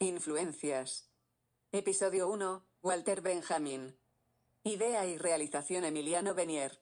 [0.00, 1.08] Influencias.
[1.70, 2.62] Episodio 1.
[2.82, 3.96] Walter Benjamin.
[4.64, 6.80] Idea y realización Emiliano Benier.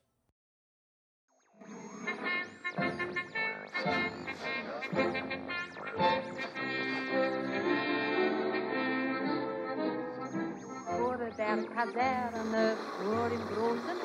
[11.37, 13.99] Der Kaserne, vor dem großen.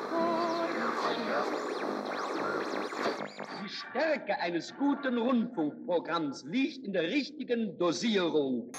[3.64, 8.70] Die Stärke eines guten Rundfunkprogramms liegt in der richtigen Dosierung.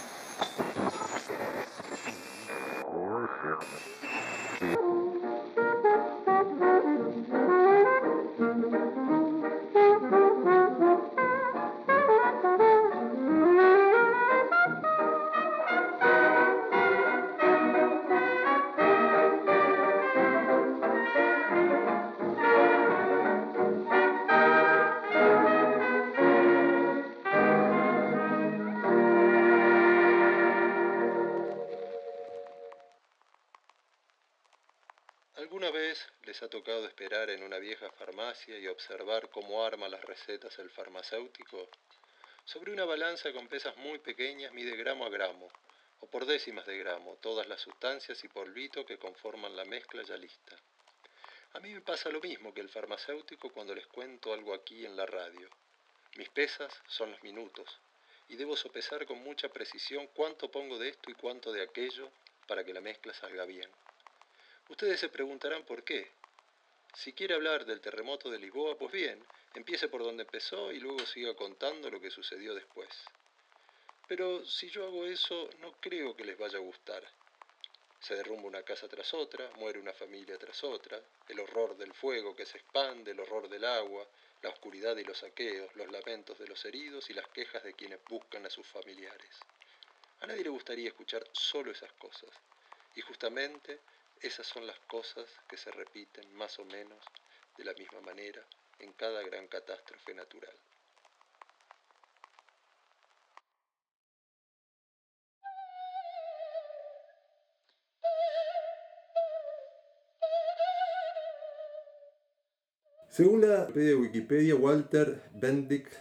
[36.60, 41.70] Tocado esperar en una vieja farmacia y observar cómo arma las recetas el farmacéutico?
[42.44, 45.50] Sobre una balanza con pesas muy pequeñas mide gramo a gramo,
[46.02, 50.18] o por décimas de gramo, todas las sustancias y polvito que conforman la mezcla ya
[50.18, 50.58] lista.
[51.54, 54.98] A mí me pasa lo mismo que el farmacéutico cuando les cuento algo aquí en
[54.98, 55.50] la radio.
[56.18, 57.80] Mis pesas son los minutos,
[58.28, 62.12] y debo sopesar con mucha precisión cuánto pongo de esto y cuánto de aquello
[62.48, 63.70] para que la mezcla salga bien.
[64.68, 66.19] Ustedes se preguntarán por qué.
[67.00, 71.00] Si quiere hablar del terremoto de Lisboa, pues bien, empiece por donde empezó y luego
[71.06, 72.90] siga contando lo que sucedió después.
[74.10, 77.02] Pero si yo hago eso, no creo que les vaya a gustar.
[78.02, 82.36] Se derrumba una casa tras otra, muere una familia tras otra, el horror del fuego
[82.36, 84.06] que se expande, el horror del agua,
[84.42, 88.04] la oscuridad y los saqueos, los lamentos de los heridos y las quejas de quienes
[88.10, 89.40] buscan a sus familiares.
[90.20, 92.30] A nadie le gustaría escuchar solo esas cosas.
[92.94, 93.80] Y justamente
[94.22, 97.04] esas son las cosas que se repiten más o menos
[97.58, 98.46] de la misma manera
[98.80, 100.56] en cada gran catástrofe natural.
[113.10, 115.94] Según la Wikipedia, Wikipedia, Walter Benedict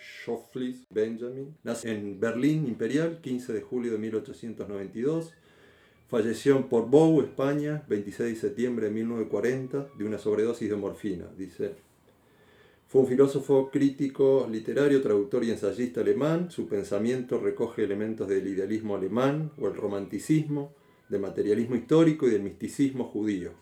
[0.00, 5.34] Schofflis Benjamin nace en Berlín Imperial, 15 de julio de 1892.
[6.08, 11.76] Falleció en Portbou, España, 26 de septiembre de 1940, de una sobredosis de morfina, dice.
[12.88, 16.50] Fue un filósofo crítico, literario, traductor y ensayista alemán.
[16.50, 20.74] Su pensamiento recoge elementos del idealismo alemán o el romanticismo,
[21.08, 23.52] del materialismo histórico y del misticismo judío,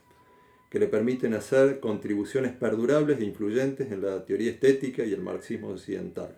[0.69, 5.69] que le permiten hacer contribuciones perdurables e influyentes en la teoría estética y el marxismo
[5.69, 6.37] occidental.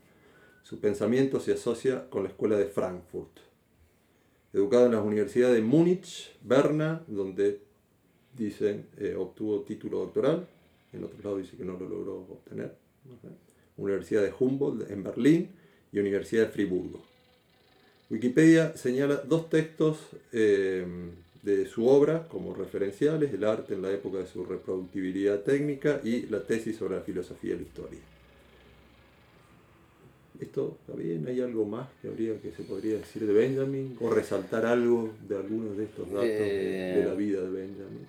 [0.62, 3.53] Su pensamiento se asocia con la escuela de Frankfurt
[4.54, 7.60] educado en las universidades de Múnich, Berna, donde
[8.36, 10.46] dicen eh, obtuvo título doctoral,
[10.92, 12.72] en otro lado dice que no lo logró obtener.
[13.76, 15.50] Universidad de Humboldt en Berlín
[15.92, 17.02] y Universidad de Friburgo.
[18.08, 19.98] Wikipedia señala dos textos
[20.32, 20.86] eh,
[21.42, 26.26] de su obra como referenciales, el arte en la época de su reproductibilidad técnica y
[26.26, 28.13] la tesis sobre la filosofía de la historia.
[30.40, 31.26] ¿Esto está bien?
[31.28, 33.96] ¿Hay algo más que habría que se podría decir de Benjamin?
[34.00, 38.08] ¿O resaltar algo de algunos de estos datos de, de la vida de Benjamin?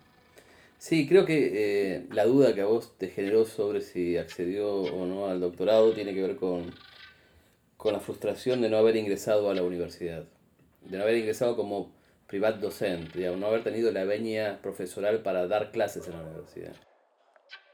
[0.80, 1.52] Sí, creo que
[1.96, 5.94] eh, la duda que a vos te generó sobre si accedió o no al doctorado
[5.94, 6.74] tiene que ver con,
[7.78, 10.26] con la frustración de no haber ingresado a la universidad,
[10.82, 11.92] de no haber ingresado como
[12.28, 16.74] privat docente, digamos, no haber tenido la venia profesoral para dar clases en la universidad.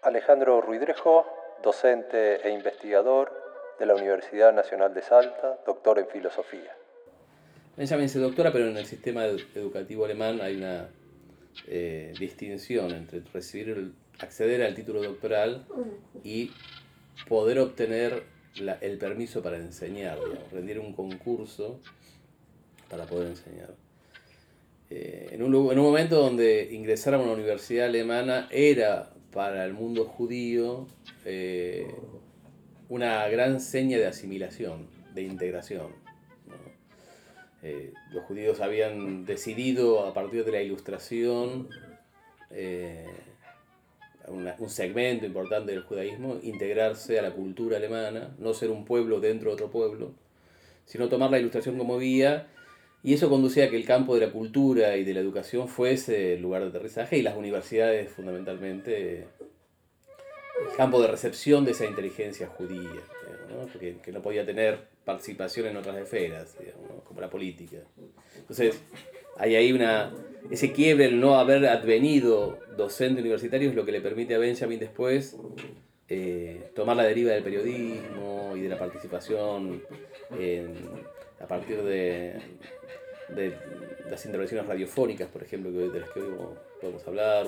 [0.03, 1.25] Alejandro Ruidrejo,
[1.63, 3.40] docente e investigador
[3.81, 6.71] de la Universidad Nacional de Salta, doctor en filosofía.
[7.75, 10.87] Benjamin se doctora, pero en el sistema edu- educativo alemán hay una
[11.67, 15.65] eh, distinción entre recibir acceder al título doctoral
[16.23, 16.51] y
[17.27, 18.23] poder obtener
[18.81, 21.79] el permiso para enseñar, digamos, rendir un concurso
[22.87, 23.71] para poder enseñar.
[24.91, 29.65] Eh, en, un, lu- en un momento donde ingresar a una universidad alemana era para
[29.65, 30.85] el mundo judío
[31.25, 31.87] eh,
[32.91, 34.85] una gran seña de asimilación,
[35.15, 35.91] de integración.
[36.45, 36.55] ¿no?
[37.63, 41.69] Eh, los judíos habían decidido a partir de la ilustración,
[42.49, 43.05] eh,
[44.27, 49.21] una- un segmento importante del judaísmo, integrarse a la cultura alemana, no ser un pueblo
[49.21, 50.11] dentro de otro pueblo,
[50.85, 52.47] sino tomar la ilustración como vía,
[53.03, 56.33] y eso conducía a que el campo de la cultura y de la educación fuese
[56.33, 59.27] el lugar de aterrizaje y las universidades fundamentalmente
[60.69, 63.01] el campo de recepción de esa inteligencia judía,
[63.49, 63.65] ¿no?
[63.71, 67.77] Porque, que no podía tener participación en otras esferas, digamos, como la política.
[68.37, 68.81] Entonces,
[69.37, 70.11] hay ahí una,
[70.49, 74.79] ese quiebre, el no haber advenido docente universitario es lo que le permite a Benjamin
[74.79, 75.35] después
[76.07, 79.81] eh, tomar la deriva del periodismo y de la participación
[81.39, 82.35] a partir de,
[83.29, 83.53] de
[84.09, 86.33] las intervenciones radiofónicas, por ejemplo, que- de las que hoy
[86.79, 87.47] podemos hablar.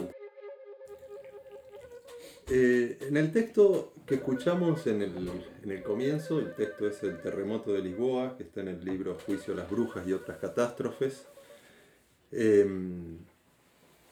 [2.49, 5.29] Eh, en el texto que escuchamos en el,
[5.63, 9.17] en el comienzo, el texto es El terremoto de Lisboa, que está en el libro
[9.25, 11.25] Juicio a las Brujas y otras catástrofes.
[12.31, 12.65] Eh,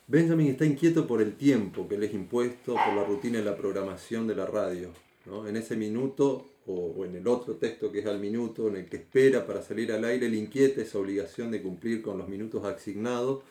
[0.07, 3.55] Benjamin está inquieto por el tiempo que le es impuesto, por la rutina y la
[3.55, 4.89] programación de la radio.
[5.25, 5.47] ¿no?
[5.47, 8.85] En ese minuto, o, o en el otro texto que es al minuto, en el
[8.85, 12.63] que espera para salir al aire, le inquieta esa obligación de cumplir con los minutos
[12.63, 13.43] asignados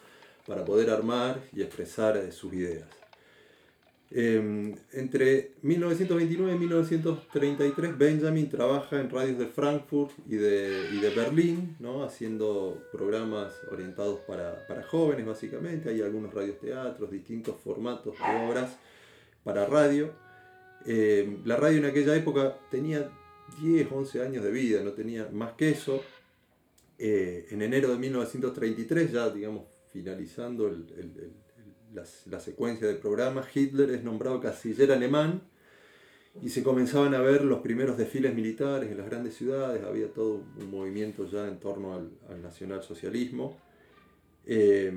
[0.47, 2.89] para poder armar y expresar sus ideas.
[4.13, 11.11] Eh, entre 1929 y 1933 Benjamin trabaja en radios de Frankfurt y de, y de
[11.11, 12.03] Berlín, ¿no?
[12.03, 15.91] haciendo programas orientados para, para jóvenes básicamente.
[15.91, 18.77] Hay algunos radioteatros, distintos formatos de obras
[19.45, 20.13] para radio.
[20.87, 23.09] Eh, la radio en aquella época tenía
[23.63, 26.03] 10, 11 años de vida, no tenía más que eso.
[26.99, 31.33] Eh, en enero de 1933, ya digamos finalizando el- el-
[31.93, 35.43] la, la secuencia del programa, Hitler es nombrado canciller alemán
[36.43, 40.43] y se comenzaban a ver los primeros desfiles militares en las grandes ciudades, había todo
[40.61, 43.57] un movimiento ya en torno al, al nacionalsocialismo.
[44.47, 44.93] Eh,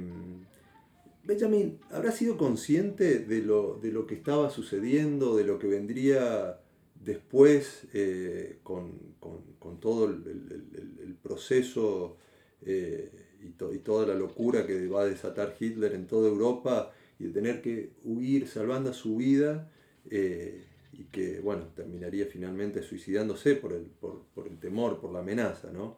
[1.24, 6.60] Benjamin, ¿habrá sido consciente de lo, de lo que estaba sucediendo, de lo que vendría
[6.96, 12.18] después eh, con, con- todo el proceso
[12.66, 13.12] eh,
[13.44, 17.26] y, to- y toda la locura que va a desatar Hitler en toda Europa y
[17.26, 19.70] de tener que huir salvando su vida
[20.10, 25.20] eh, y que, bueno, terminaría finalmente suicidándose por el, por, por el temor, por la
[25.20, 25.98] amenaza, ¿no?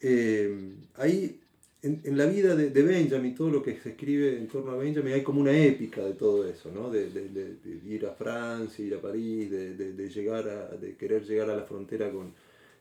[0.00, 1.40] Eh, ahí,
[1.82, 4.76] en, en la vida de, de Benjamin, todo lo que se escribe en torno a
[4.76, 6.90] Benjamin, hay como una épica de todo eso, ¿no?
[6.90, 7.56] De, de- de-
[7.94, 9.74] ir a Francia, ir a París, de,
[10.10, 12.32] llegar a, de querer llegar a la frontera con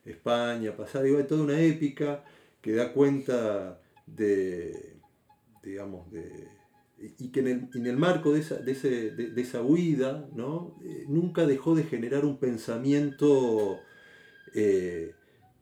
[0.06, 2.24] España, pasar, digo, hay toda una épica
[2.68, 4.98] que da cuenta de,
[5.64, 6.50] digamos, de,
[7.20, 10.76] y que en el, en el marco de esa, de ese- de- esa huida, ¿no?
[10.84, 13.80] Eh, nunca dejó de generar un pensamiento
[14.54, 15.14] eh,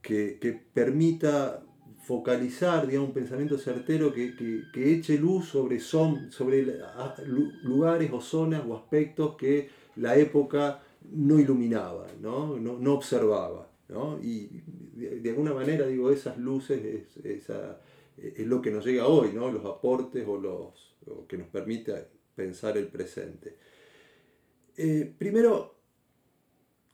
[0.02, 1.64] que, que permita
[2.04, 6.66] focalizar, digamos, un pensamiento certero que, que- que eche luz sobre, son, sobre
[7.64, 10.82] lugares o zonas o aspectos que la época
[11.12, 13.70] no iluminaba, no, no, no observaba.
[13.90, 14.20] ¿No?
[14.22, 14.62] Y
[14.96, 17.82] de, alguna manera, digo, esas luces es, esa-
[18.18, 19.52] es lo que nos llega hoy, ¿no?
[19.52, 20.96] los aportes o los
[21.28, 23.56] que nos permite pensar el presente.
[24.78, 25.76] Eh, primero,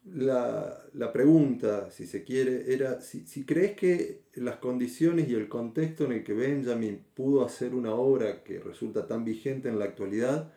[0.05, 5.47] la, la pregunta, si se quiere, era si, si crees que las condiciones y el
[5.47, 9.85] contexto en el que Benjamin pudo hacer una obra que resulta tan vigente en la
[9.85, 10.51] actualidad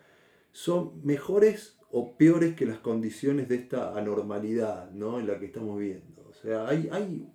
[0.52, 5.20] son mejores o peores que las condiciones de esta anormalidad ¿no?
[5.20, 6.13] en la que estamos viendo.
[6.44, 7.26] Sea, hay, hay,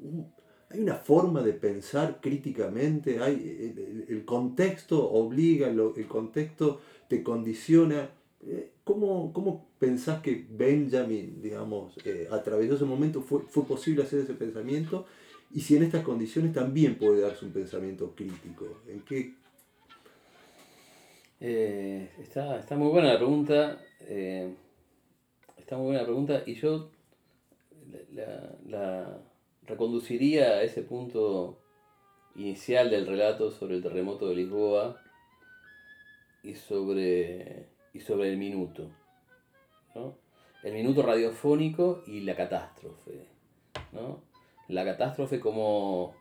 [0.70, 8.12] hay una forma de pensar críticamente, hay, el, contexto obliga, el contexto te condiciona.
[8.46, 13.22] Eh, ¿Cómo, cómo pensás que Benjamin, digamos, eh, atravesó ese momento?
[13.22, 15.08] Fue, ¿Fue posible hacer ese pensamiento?
[15.52, 18.82] Y si en estas condiciones también puede darse un pensamiento crítico.
[18.88, 19.34] ¿En qué?
[21.42, 23.82] Eh, está, está muy buena la pregunta.
[24.02, 24.54] eh,
[25.58, 26.92] está muy buena la pregunta y yo
[28.14, 29.22] la, la
[29.64, 31.60] reconduciría a ese punto
[32.36, 35.02] inicial del relato sobre el terremoto de Lisboa
[36.44, 38.90] y sobre, y sobre el minuto.
[39.96, 40.16] ¿no?
[40.64, 43.26] El minuto radiofónico y la catástrofe.
[43.92, 44.24] ¿no?
[44.68, 46.16] La catástrofe como...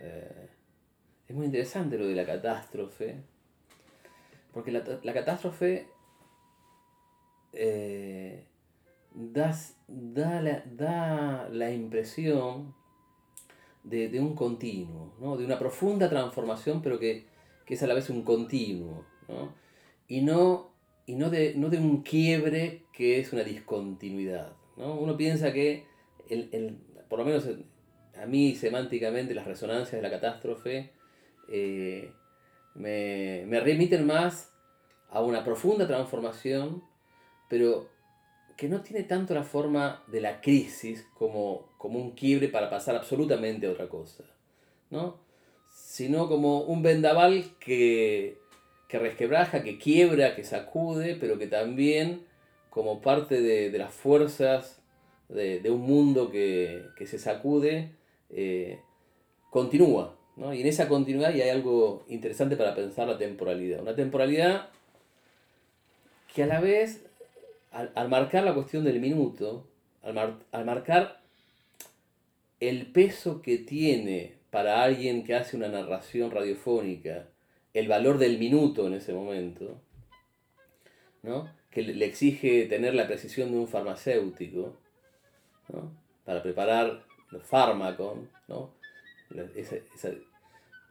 [0.00, 0.48] eh,
[1.28, 3.16] es muy interesante lo de la catástrofe.
[4.52, 5.88] Porque la, la catástrofe
[7.52, 8.46] eh,
[9.18, 12.74] das- da, la, da la impresión
[13.84, 15.36] de, de un continuo, ¿no?
[15.36, 17.26] de una profunda transformación, pero que,
[17.66, 19.04] que es a la vez un continuo.
[19.28, 19.52] ¿no?
[20.06, 20.70] Y, no,
[21.06, 24.52] y no, de, no de un quiebre que es una discontinuidad.
[24.76, 24.94] ¿no?
[24.94, 25.84] Uno piensa que,
[26.28, 27.48] el, el- por lo menos
[28.20, 30.92] a mí semánticamente, las resonancias de la catástrofe
[31.50, 32.12] eh,
[32.74, 34.52] me, me remiten más
[35.10, 36.82] a una profunda transformación,
[37.48, 37.88] pero
[38.58, 42.96] que no tiene tanto la forma de la crisis como, como un quiebre para pasar
[42.96, 44.24] absolutamente a otra cosa,
[44.90, 45.16] ¿no?
[45.70, 48.36] Sino como un vendaval que,
[48.88, 52.26] que resquebraja, que quiebra, que sacude, pero que también
[52.68, 54.82] como parte de, las fuerzas
[55.28, 57.92] de, un mundo que, que se sacude,
[58.30, 58.80] eh,
[59.50, 60.16] continúa.
[60.34, 60.52] ¿no?
[60.52, 63.82] Y en esa continuidad hay algo interesante para pensar la temporalidad.
[63.82, 64.70] Una temporalidad
[66.34, 67.07] que a la vez,
[67.78, 69.68] al, al marcar la cuestión del minuto,
[70.02, 71.20] al, mar- al marcar
[72.60, 77.26] el peso que tiene para alguien que hace una narración radiofónica,
[77.74, 79.80] el valor del minuto en ese momento,
[81.22, 81.52] ¿no?
[81.70, 84.76] que le exige tener la precisión de un farmacéutico
[85.72, 85.92] ¿no?
[86.24, 88.18] para preparar los fármacos,
[88.48, 88.72] ¿no?
[89.54, 90.14] Esa- esa-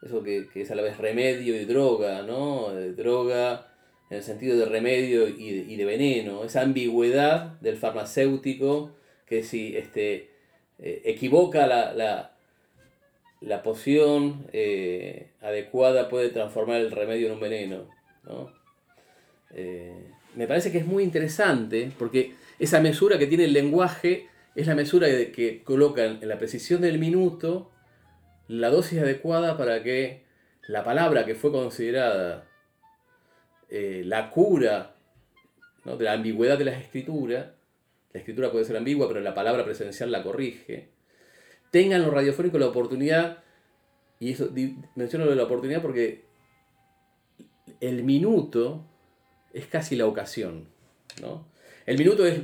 [0.04, 2.78] eso que, que es a la vez remedio y droga, ¿no?
[2.78, 3.74] Eh, droga
[4.10, 8.96] en el sentido de remedio y de, y de veneno, esa ambigüedad del farmacéutico
[9.26, 10.30] que si este,
[10.80, 12.36] eh, equivoca la, la,
[13.42, 17.90] la poción eh, adecuada puede transformar el remedio en un veneno.
[18.24, 18.52] ¿no?
[19.52, 24.68] Eh, me parece que es muy interesante porque esa mesura que tiene el lenguaje es
[24.68, 27.72] la mesura que, que coloca en la precisión del minuto
[28.48, 30.24] la dosis adecuada para que
[30.68, 32.47] la palabra que fue considerada
[33.70, 34.96] eh, la cura
[35.86, 35.98] ¿no?
[35.98, 37.48] de la ambigüedad de las escrituras,
[38.14, 40.90] la escritura puede ser ambigua, pero la palabra presencial la corrige,
[41.72, 43.44] tengan los radiofónicos la oportunidad,
[44.20, 44.50] y eso
[44.96, 46.26] menciono lo de la oportunidad porque
[47.82, 48.86] el minuto
[49.54, 50.68] es casi la ocasión.
[51.22, 51.48] ¿no?
[51.86, 52.42] El minuto es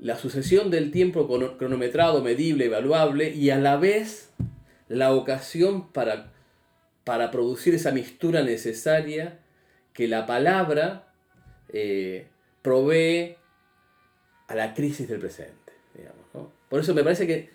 [0.00, 4.32] la sucesión del tiempo crono- cronometrado, medible, evaluable, y a la vez
[4.88, 6.32] la ocasión para,
[7.04, 9.40] para producir esa mixtura necesaria
[9.98, 11.12] que la palabra
[11.72, 12.28] eh,
[12.62, 13.34] provee
[14.46, 15.72] a la crisis del presente.
[15.92, 16.52] digamos, ¿no?
[16.68, 17.48] Por eso me parece que, eh,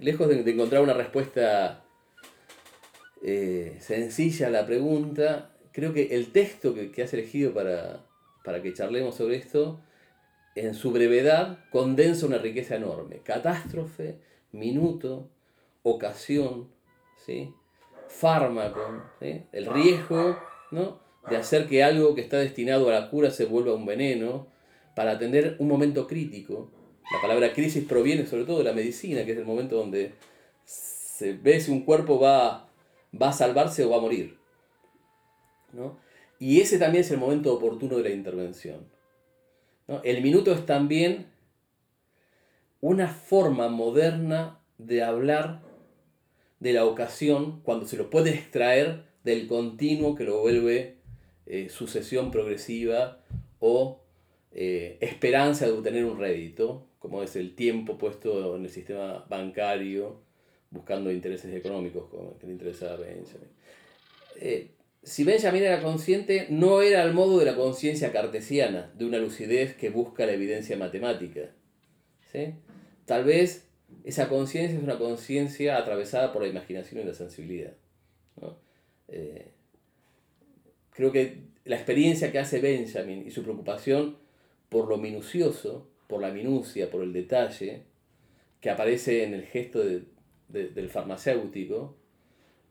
[0.00, 1.84] lejos de, encontrar una respuesta
[3.22, 8.06] eh, sencilla a la pregunta, creo que el texto que, has elegido para,
[8.42, 9.78] para que charlemos sobre esto,
[10.54, 13.18] en su brevedad, condensa una riqueza enorme.
[13.18, 14.16] Catástrofe,
[14.52, 15.28] minuto,
[15.82, 16.70] ocasión,
[17.18, 17.52] ¿sí?
[18.08, 20.38] fármaco, el riesgo
[20.72, 21.00] ¿no?
[21.28, 24.48] de hacer que algo que está destinado a la cura se vuelva un veneno
[24.96, 26.70] para atender un momento crítico.
[27.12, 30.14] La palabra crisis proviene sobre todo de la medicina, que es el momento donde
[30.64, 32.68] se ve si un cuerpo va,
[33.20, 34.38] va a salvarse o va a morir.
[35.72, 35.98] ¿no?
[36.38, 38.88] Y ese también es el momento oportuno de la intervención.
[39.86, 40.00] ¿no?
[40.02, 41.26] El minuto es también
[42.80, 45.62] una forma moderna de hablar
[46.58, 50.96] de la ocasión cuando se lo puede extraer del continuo que lo vuelve
[51.46, 53.20] eh, sucesión progresiva
[53.58, 54.02] o
[54.52, 60.20] eh, esperanza de obtener un rédito, como es el tiempo puesto en el sistema bancario
[60.72, 62.04] buscando intereses económicos,
[62.40, 63.48] que le interesaba a Benjamin.
[64.36, 64.70] Eh,
[65.02, 69.74] si Benjamin era consciente, no era al modo de la conciencia cartesiana, de una lucidez
[69.74, 71.50] que busca la evidencia matemática.
[72.32, 72.54] ¿sí?
[73.04, 73.68] Tal vez
[74.04, 77.74] esa conciencia es una conciencia atravesada por la imaginación y la sensibilidad.
[79.08, 79.52] Eh,
[80.90, 84.18] creo que la experiencia que hace Benjamin y su preocupación
[84.68, 87.86] por lo minucioso, por la minucia, por el detalle,
[88.60, 90.04] que aparece en el gesto de-
[90.48, 91.96] de- del farmacéutico,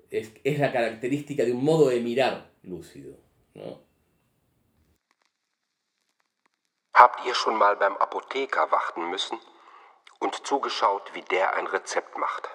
[0.09, 3.17] es, es la característica de un modo de mirar lúcido.
[3.53, 3.81] ¿no?
[6.93, 9.37] Habt ihr schon mal beim Apotheker warten müssen
[10.19, 12.47] und zugeschaut, wie der ein Rezept macht?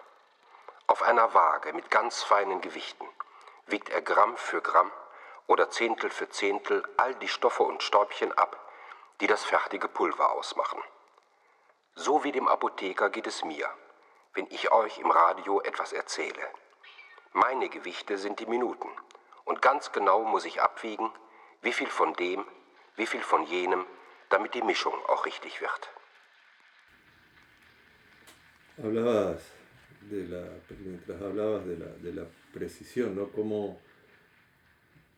[0.87, 3.07] Auf einer Waage mit ganz feinen Gewichten
[3.67, 4.91] wiegt er Gramm für Gramm
[5.47, 8.59] oder Zehntel für Zehntel all die Stoffe und Stäubchen ab,
[9.21, 10.83] die das fertige Pulver ausmachen.
[11.95, 13.69] So wie dem Apotheker geht es mir,
[14.35, 16.49] wenn ich euch im Radio etwas erzähle.
[17.33, 18.91] Meine Gewichte sind die Minuten
[19.45, 21.11] und ganz genau muss ich abwiegen,
[21.63, 22.47] wie viel von dem,
[22.97, 23.87] wie viel von jenem,
[24.29, 25.91] damit die Mischung auch richtig wird.
[28.79, 29.56] Hablabas
[30.11, 30.49] de la,
[30.85, 33.31] mientras hablabas de la, de la precisión, ¿no?
[33.33, 33.79] Cómo,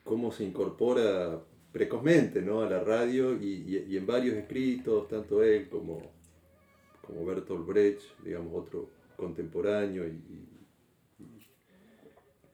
[0.04, 1.40] cómo se incorpora
[1.72, 2.62] precozmente ¿no?
[2.62, 6.00] a la radio y, y- y en varios escritos, tanto él como,
[7.02, 10.48] como Bertolt Brecht, digamos, otro contemporáneo y, y-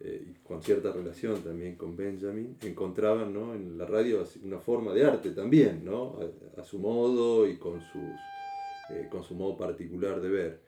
[0.00, 3.54] eh, con cierta relación también con Benjamin, encontraban ¿no?
[3.54, 6.18] en la radio una forma de arte también, ¿no?
[6.56, 8.02] a, a su modo y con, sus,
[8.90, 10.60] eh, con su modo particular de ver.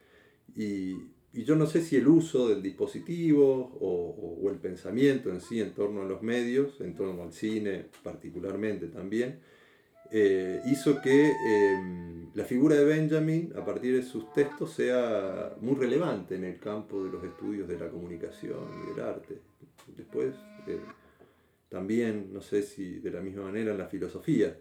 [0.55, 5.61] Y, y yo no sé si el uso del dispositivo o, el pensamiento en sí
[5.61, 9.41] en torno a los medios, en torno al cine particularmente también,
[10.11, 15.75] eh, hizo que eh, la figura de Benjamin, a partir de sus textos, sea muy
[15.75, 19.39] relevante en el campo de los estudios de la comunicación y del arte.
[19.95, 20.35] Después,
[20.69, 20.79] eh,
[21.69, 24.57] también, no sé si de la misma manera, en la filosofía.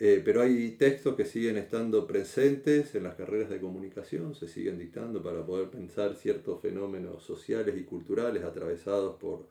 [0.00, 4.78] Eh, pero hay textos que siguen estando presentes en las carreras de comunicación, se siguen
[4.78, 9.48] dictando para poder pensar ciertos fenómenos sociales y culturales atravesados por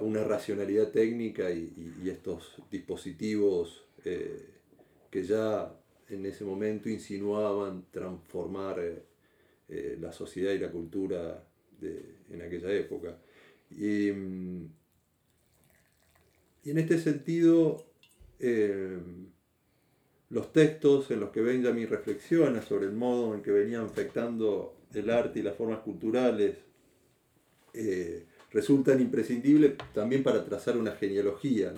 [0.00, 4.46] una racionalidad técnica y, estos dispositivos eh,
[5.10, 8.80] que ya en ese momento insinuaban transformar
[9.68, 11.46] eh, la sociedad y la cultura
[11.82, 13.18] en aquella época.
[13.70, 14.68] Y, mm,
[16.64, 17.85] y en este sentido,
[18.38, 18.98] eh,
[20.30, 25.10] los textos en los que Benjamin reflexiona sobre el modo en que venían afectando el
[25.10, 26.56] arte y las formas culturales
[27.74, 31.74] eh, resultan imprescindibles también para trazar una genealogía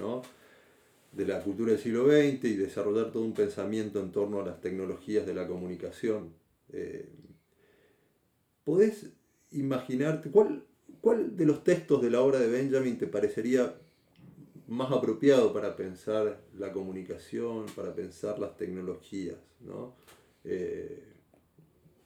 [1.12, 4.60] de la cultura del siglo XX y desarrollar todo un pensamiento en torno a las
[4.60, 6.32] tecnologías de la comunicación.
[6.72, 7.08] Eh,
[8.64, 9.10] ¿Podés
[9.50, 10.64] imaginarte cuál,
[11.00, 13.74] cuál de los textos de la obra de Benjamin te parecería
[14.68, 19.94] más apropiado para pensar la comunicación, para pensar las tecnologías, ¿no?
[20.44, 21.08] Eh,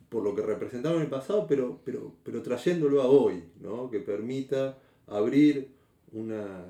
[0.09, 3.91] por lo que representaban en el pasado, pero, pero, pero trayéndolo a hoy, ¿no?
[3.91, 5.71] que permita abrir
[6.13, 6.67] una,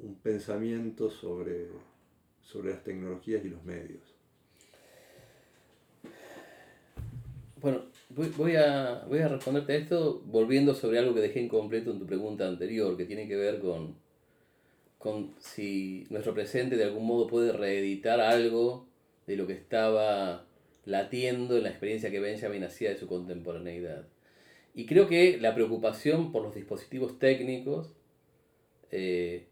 [0.00, 1.66] un pensamiento sobre,
[2.42, 4.02] sobre las tecnologías y los medios.
[7.60, 11.98] Bueno, voy, a, voy a responderte a esto volviendo sobre algo que dejé incompleto en
[11.98, 13.96] tu pregunta anterior, que tiene que ver con,
[15.00, 18.86] con si nuestro presente de algún modo puede reeditar algo
[19.26, 20.44] de lo que estaba
[20.84, 24.06] latiendo en la experiencia que Benjamin hacía de su contemporaneidad.
[24.74, 27.94] Y creo que la preocupación por los dispositivos técnicos
[28.90, 29.46] eh,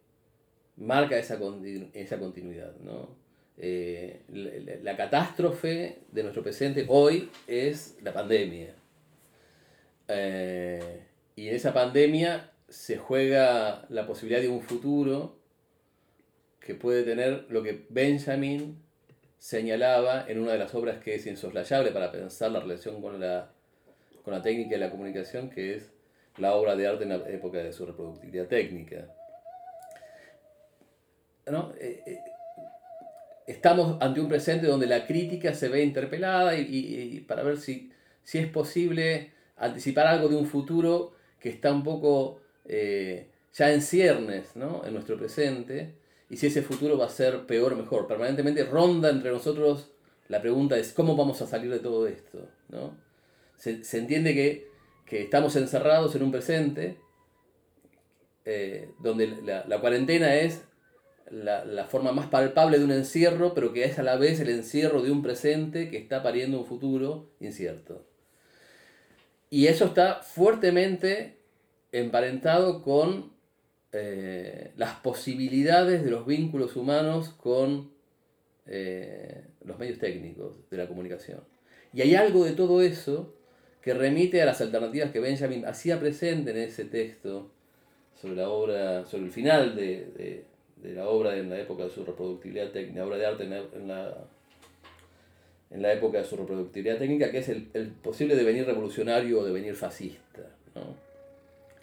[0.76, 1.40] marca esa,
[1.94, 2.76] esa continuidad.
[2.84, 3.16] ¿no?
[3.56, 4.20] Eh,
[4.82, 8.74] la, catástrofe de nuestro presente hoy es la pandemia.
[10.08, 11.00] Eh,
[11.36, 15.37] y en esa pandemia se juega la posibilidad de un futuro
[16.68, 18.78] que puede tener lo que Benjamin
[19.38, 23.50] señalaba en una de las obras que es insoslayable para pensar la relación con la,
[24.22, 25.90] con la técnica y la comunicación, que es
[26.36, 29.06] la obra de arte en la época de su reproductividad técnica.
[31.46, 31.72] ¿No?
[31.80, 32.18] Eh, eh,
[33.46, 37.90] estamos ante un presente donde la crítica se ve interpelada y, para ver si,
[38.22, 43.80] si, es posible anticipar algo de un futuro que está un poco eh, ya en
[43.80, 44.84] ciernes ¿no?
[44.84, 45.96] en nuestro presente
[46.30, 48.06] y si ese futuro va a ser peor o mejor.
[48.06, 49.90] Permanentemente ronda entre nosotros
[50.28, 52.48] la pregunta es cómo vamos a salir de todo esto.
[52.68, 52.96] ¿no?
[53.56, 54.68] Se, entiende que,
[55.22, 56.98] estamos encerrados en un presente
[58.44, 60.64] eh, donde la, cuarentena es
[61.30, 65.02] la, forma más palpable de un encierro, pero que es a la vez el encierro
[65.02, 68.06] de un presente que está pariendo un futuro incierto.
[69.50, 71.38] Y eso está fuertemente
[71.90, 73.32] emparentado con
[73.92, 77.90] eh, las posibilidades de los vínculos humanos con
[78.66, 81.40] eh, los medios técnicos de la comunicación.
[81.94, 83.34] Y hay algo de todo eso
[83.80, 87.50] que remite a las alternativas que Benjamin hacía presente en ese texto
[88.20, 90.44] sobre la obra, sobre el final de,
[90.82, 93.50] la obra en la época de su reproductibilidad técnica, obra de arte en
[93.88, 94.26] la,
[95.70, 99.74] en la, época de su reproductibilidad técnica, que es el, posible devenir revolucionario o devenir
[99.74, 100.42] fascista.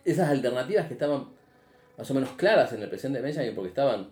[0.03, 1.34] Esas alternativas que estaban
[1.97, 4.09] más o menos claras en el presente de Benjamin porque estaban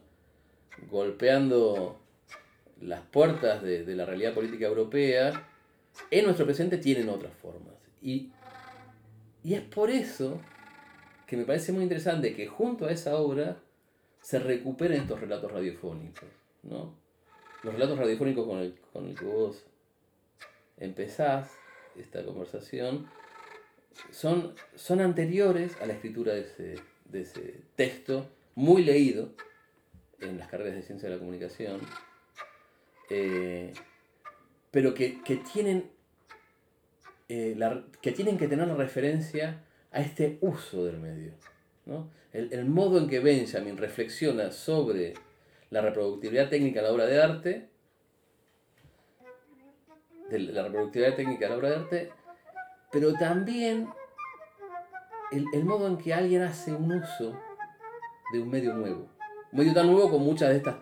[0.89, 1.99] golpeando
[2.81, 5.47] las puertas de, la realidad política europea,
[6.09, 7.73] en nuestro presente tienen otras formas.
[8.01, 8.31] Y,
[9.43, 10.39] y es por eso
[11.27, 13.57] que me parece muy interesante que junto a esa obra
[14.21, 16.29] se recuperen estos relatos radiofónicos.
[16.63, 16.95] ¿no?
[17.63, 19.65] Los relatos radiofónicos con el, con el que vos
[20.77, 21.51] empezás
[21.97, 23.07] esta conversación
[24.11, 26.75] son, son anteriores a la escritura de ese,
[27.13, 29.29] de ese texto, muy leído
[30.19, 31.79] en las carreras de ciencia de la comunicación,
[33.09, 33.71] eh,
[34.71, 35.21] pero que,
[35.53, 35.91] tienen,
[37.29, 37.57] eh,
[38.01, 41.33] que tienen que tener referencia a este uso del medio.
[42.31, 45.13] El, modo en que Benjamin reflexiona sobre
[45.69, 47.69] la reproductividad técnica de la obra de arte,
[50.29, 52.11] de la reproductividad técnica de la obra de arte,
[52.91, 53.89] pero también
[55.33, 57.39] el, modo en que alguien hace un uso
[58.31, 59.09] de un medio nuevo.
[59.51, 60.75] Un medio tan nuevo como muchas de estas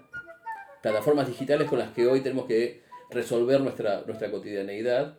[0.81, 5.17] plataformas digitales con las que hoy tenemos que resolver nuestra, nuestra cotidianeidad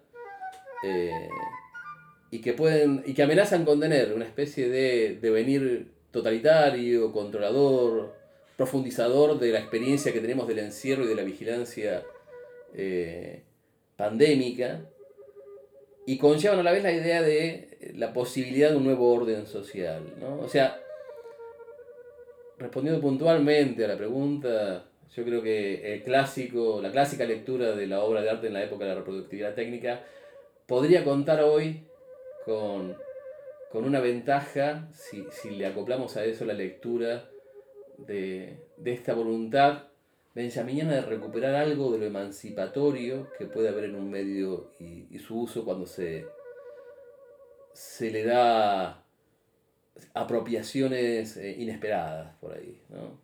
[0.82, 1.28] eh,
[2.30, 8.14] y, que pueden, y que amenazan con tener una especie de devenir totalitario, controlador,
[8.56, 12.02] profundizador de la experiencia que tenemos del encierro y de la vigilancia
[12.74, 13.42] eh,
[13.96, 14.80] pandémica
[16.06, 20.02] y conllevan a la vez la idea de la posibilidad de un nuevo orden social.
[20.20, 20.40] ¿no?
[20.40, 20.80] O sea,
[22.58, 24.84] respondiendo puntualmente a la pregunta
[25.14, 28.64] Yo creo que el clásico, la clásica lectura de la obra de arte en la
[28.64, 30.00] época de la reproductividad técnica
[30.66, 31.84] podría contar hoy
[32.44, 32.96] con,
[33.72, 37.28] una ventaja si, le acoplamos a eso la lectura
[37.98, 39.84] de, esta voluntad
[40.34, 45.40] benjaminiana de recuperar algo de lo emancipatorio que puede haber en un medio y, su
[45.40, 46.26] uso cuando se,
[47.72, 49.04] se le da
[50.14, 52.80] apropiaciones eh, inesperadas por ahí.
[52.88, 53.20] ¿no?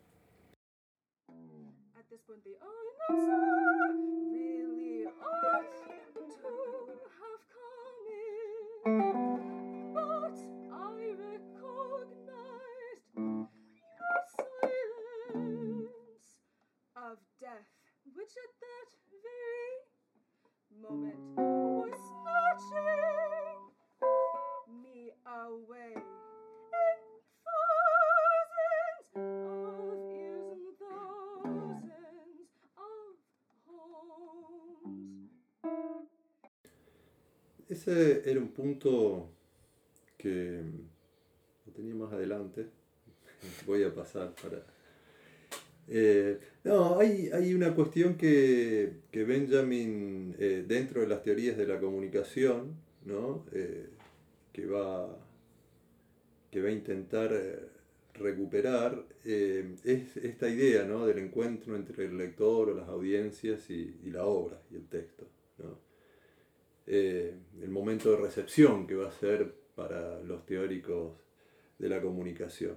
[37.68, 39.30] Ese era un punto
[40.16, 40.62] que
[41.66, 42.66] lo tenía más adelante.
[43.66, 44.77] Voy a pasar para...
[45.90, 51.80] Eh, no, hay, hay, una cuestión que, Benjamin, eh, dentro de las teorías de la
[51.80, 53.46] comunicación, ¿no?
[53.52, 53.88] Eh,
[54.52, 55.18] que, va,
[56.50, 57.32] que va a intentar
[58.14, 61.06] recuperar, es esta idea ¿no?
[61.06, 65.28] del encuentro entre el lector o las audiencias y, y la obra y el texto.
[65.58, 65.78] ¿no?
[66.86, 71.12] El momento de recepción que va a ser para los teóricos
[71.78, 72.76] de la comunicación.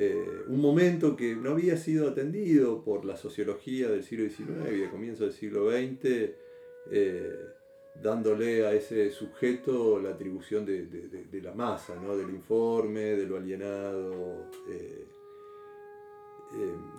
[0.00, 4.76] Eh, un momento que no había sido atendido por la sociología del siglo XIX y
[4.76, 6.30] de comienzo del siglo XX,
[6.92, 7.36] eh,
[8.00, 12.16] dándole a ese sujeto la atribución de, la masa, ¿no?
[12.16, 14.46] del informe, de lo alienado,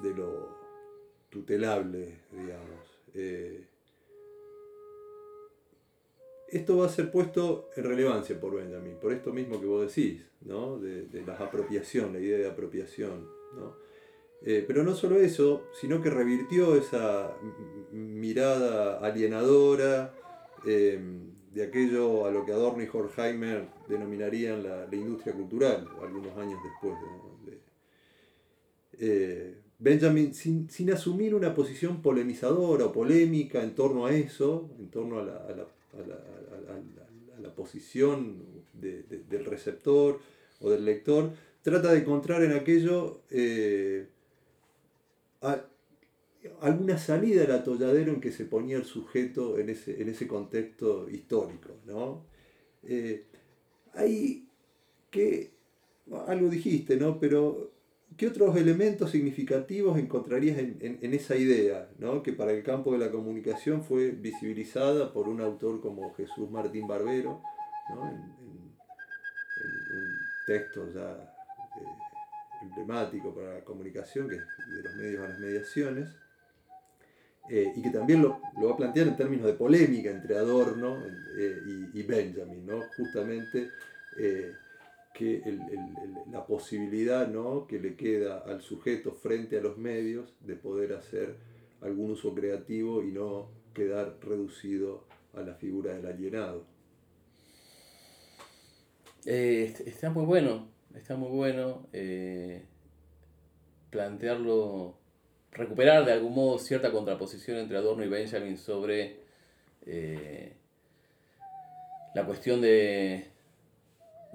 [0.03, 0.59] de lo
[1.29, 3.68] tutelable, digamos
[6.51, 10.21] esto va a ser puesto en relevancia por Benjamin, por esto mismo que vos decís,
[10.41, 10.79] ¿no?
[10.79, 13.27] de, la apropiación, la idea de apropiación.
[14.41, 17.35] Eh, pero no solo eso, sino que revirtió esa
[17.91, 20.13] mirada alienadora
[20.65, 26.59] em, de aquello a lo que Adorno y Horkheimer denominarían la, industria cultural, algunos años
[26.63, 26.97] después.
[29.01, 35.19] Eh, Benjamin, sin, asumir una posición polemizadora o polémica en torno a eso, en torno
[35.19, 35.67] a la a la,
[37.59, 38.37] posición
[38.73, 40.21] del receptor
[40.61, 44.07] o del lector, trata de encontrar en aquello eh,
[46.61, 51.09] alguna salida al atolladero en que se ponía el sujeto en ese, en ese contexto
[51.09, 51.71] histórico.
[51.85, 52.23] ¿no?
[52.83, 53.25] Eh,
[53.93, 54.47] hay
[55.11, 55.51] que,
[56.27, 57.19] algo dijiste, ¿no?
[57.19, 57.68] pero
[58.19, 61.87] ¿Qué otros elementos significativos encontrarías en, esa idea,
[62.21, 66.85] que para el campo de la comunicación fue visibilizada por un autor como Jesús Martín
[66.85, 67.41] Barbero,
[67.87, 68.75] en, un
[70.45, 71.33] texto ya
[71.79, 76.09] eh, emblemático para la comunicación, que es de los medios a las mediaciones,
[77.49, 81.01] eh, y que también lo, va a plantear en términos de polémica entre Adorno
[81.37, 82.81] eh, y, Benjamin, ¿no?
[82.97, 83.69] justamente
[85.13, 85.41] que
[86.31, 87.67] la posibilidad ¿no?
[87.67, 91.35] que le queda al sujeto frente a los medios de poder hacer
[91.81, 96.65] algún uso creativo y no quedar reducido a la figura del alienado.
[99.25, 102.65] Eh, está muy bueno, está muy bueno eh,
[103.89, 104.97] plantearlo,
[105.51, 109.19] recuperar de algún modo cierta contraposición entre Adorno y Benjamin sobre
[109.85, 110.53] eh,
[112.15, 113.27] la cuestión de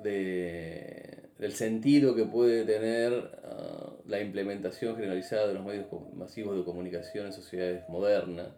[0.05, 6.65] de, del sentido que puede tener ah, la implementación generalizada de los medios masivos de
[6.65, 8.49] comunicación en sociedades modernas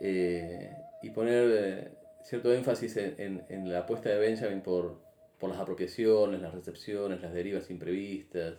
[0.00, 1.88] eh, y poner eh,
[2.24, 5.04] cierto énfasis en, la apuesta de Benjamin por,
[5.42, 8.54] las apropiaciones, las recepciones, las derivas imprevistas.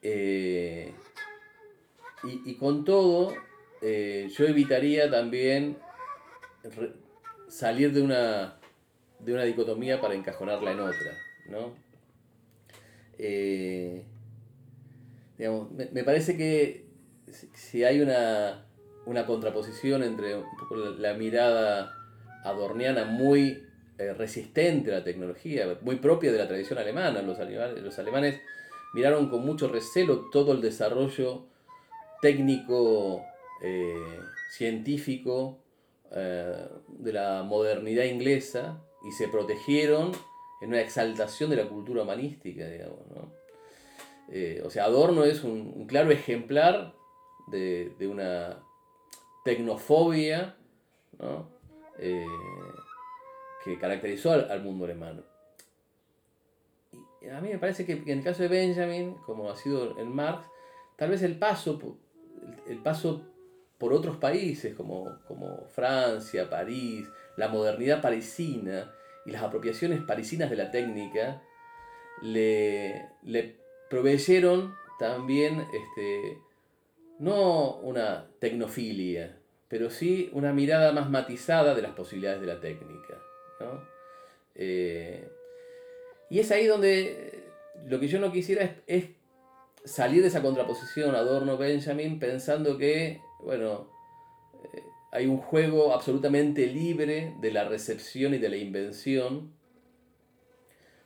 [0.00, 0.94] Eh,
[2.24, 3.34] y, con todo,
[3.82, 5.76] yo evitaría también
[7.48, 8.57] salir de una
[9.20, 11.12] de una dicotomía para encajonarla en otra,
[11.48, 11.72] ¿no?
[13.18, 14.04] Eh,
[15.92, 16.86] me, parece que
[17.54, 18.64] si hay una,
[19.26, 20.36] contraposición entre
[20.98, 21.94] la mirada
[22.44, 23.64] adorniana muy
[23.98, 28.40] eh, resistente a la tecnología, muy propia de la tradición alemana, los alemanes, los alemanes
[28.94, 31.46] miraron con mucho recelo todo el desarrollo
[32.22, 33.24] técnico,
[33.62, 33.94] eh,
[34.50, 35.58] científico
[36.10, 40.12] de la modernidad inglesa y se protegieron
[40.60, 43.06] en una exaltación de la cultura humanística, digamos.
[43.14, 43.32] ¿no?
[44.30, 46.94] Eh, o sea, Adorno es un, claro ejemplar
[47.46, 48.62] de, de una
[49.44, 50.56] tecnofobia
[51.18, 51.48] ¿no?
[51.98, 52.26] Eh,
[53.64, 55.24] que caracterizó al, al mundo alemán.
[57.20, 60.14] Y a mí me parece que en el caso de Benjamin, como ha sido en
[60.14, 60.46] Marx,
[60.96, 61.78] tal vez el paso,
[62.66, 63.22] el el paso
[63.78, 67.08] por otros países como, como Francia, París,
[67.38, 68.92] la modernidad parisina
[69.24, 71.40] y las apropiaciones parisinas de la técnica,
[72.20, 73.10] le,
[73.88, 76.38] proveyeron también este,
[77.20, 83.14] no una tecnofilia, pero sí una mirada más matizada de las posibilidades de la técnica.
[84.56, 85.28] Eh,
[86.30, 87.44] y es ahí donde
[87.86, 89.04] lo que yo no quisiera es, es
[89.84, 93.97] salir de esa contraposición Adorno-Benjamin pensando que, bueno,
[95.10, 99.52] hay un juego absolutamente libre de la recepción y de la invención,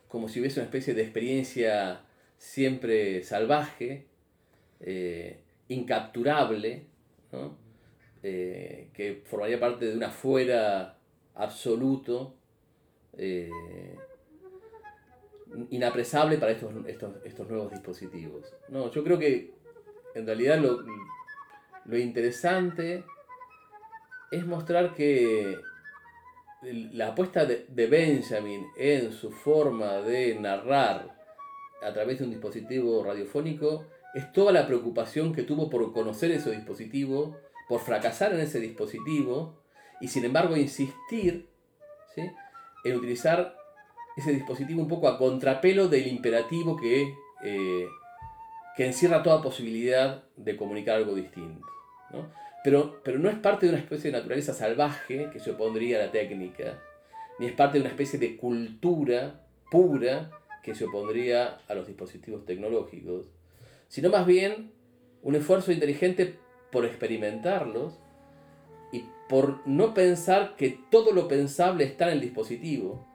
[0.09, 2.03] como si hubiese una especie de experiencia
[2.37, 4.07] siempre salvaje,
[4.81, 6.87] eh, incapturable.
[8.25, 10.97] Eh, que formaría parte de un afuera
[11.35, 12.37] absoluto,
[13.17, 13.51] eh,
[15.71, 18.55] inapresable para estos, estos, estos nuevos dispositivos.
[18.69, 19.53] No, yo creo que
[20.15, 20.85] en realidad lo,
[21.85, 23.05] lo interesante
[24.33, 25.59] es mostrar que
[26.63, 31.17] la apuesta de, de Benjamin en su forma de narrar
[31.83, 36.51] a través de un dispositivo radiofónico es toda la preocupación que tuvo por conocer ese
[36.51, 37.37] dispositivo,
[37.69, 39.63] por fracasar en ese dispositivo
[40.01, 41.49] y sin embargo insistir
[42.15, 42.23] ¿sí?
[42.85, 43.57] en utilizar
[44.17, 47.15] ese dispositivo un poco a contrapelo del imperativo que,
[47.45, 47.87] eh,
[48.77, 51.67] que encierra toda posibilidad de comunicar algo distinto.
[52.13, 52.31] ¿No?
[52.65, 56.07] Pero, pero no es parte de una especie de naturaleza salvaje que se opondría a
[56.07, 56.79] la técnica,
[57.39, 60.31] ni es parte de una especie de cultura pura
[60.63, 63.27] que se opondría a los dispositivos tecnológicos,
[63.89, 64.71] sino más bien
[65.23, 66.37] un esfuerzo inteligente
[66.71, 67.99] por experimentarlos
[68.93, 73.07] y por no pensar que todo lo pensable está en el dispositivo.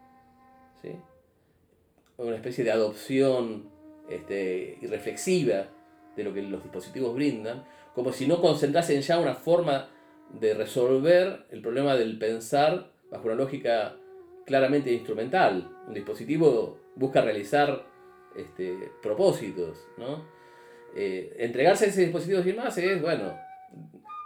[0.81, 0.89] ¿sí?
[2.17, 3.69] Una especie de adopción
[4.09, 5.67] este, irreflexiva
[6.15, 7.63] de lo que los dispositivos brindan,
[7.97, 9.89] como si no concentrasen ya una forma
[10.29, 13.95] de resolver el problema del pensar bajo una lógica
[14.45, 15.67] claramente instrumental.
[15.87, 17.87] Un dispositivo busca realizar
[18.35, 20.23] este, propósitos, ¿no?
[20.95, 23.35] Eh, entregarse a ese dispositivo sin más es, bueno,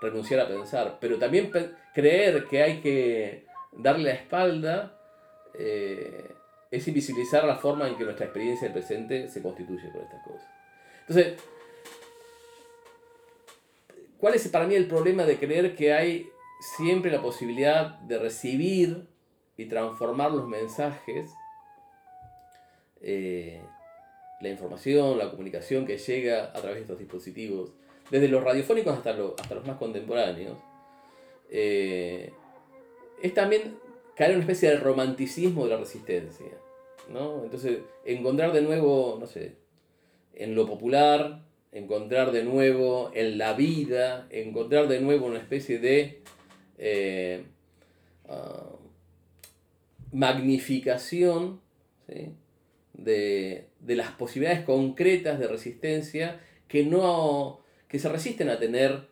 [0.02, 5.00] renunciar a pensar, pero también pe- creer que hay que darle la espalda
[5.54, 6.30] eh,
[6.70, 10.48] es invisibilizar la forma en que nuestra experiencia del presente se constituye por estas cosas.
[11.08, 11.42] Entonces,
[14.22, 16.30] ¿cuál es para mí el problema de creer que hay
[16.78, 19.08] siempre la posibilidad de recibir
[19.58, 21.30] y transformar los mensajes,
[23.02, 23.62] eh,
[24.42, 27.72] la información, la comunicación que llega a través de estos dispositivos,
[28.10, 30.58] desde los radiofónicos hasta, lo- hasta los más contemporáneos,
[31.50, 32.32] eh,
[33.22, 33.78] es también
[34.16, 36.48] caer en una especie de romanticismo de la resistencia.
[37.10, 37.44] ¿no?
[37.44, 39.56] Entonces, encontrar de nuevo, no sé,
[40.34, 46.22] en lo popular, encontrar de nuevo en la vida, encontrar de nuevo una especie de
[46.78, 47.44] eh,
[48.28, 48.76] ah,
[50.12, 51.62] magnificación
[52.94, 59.08] de, de las posibilidades concretas de resistencia que, no, que se resisten a tener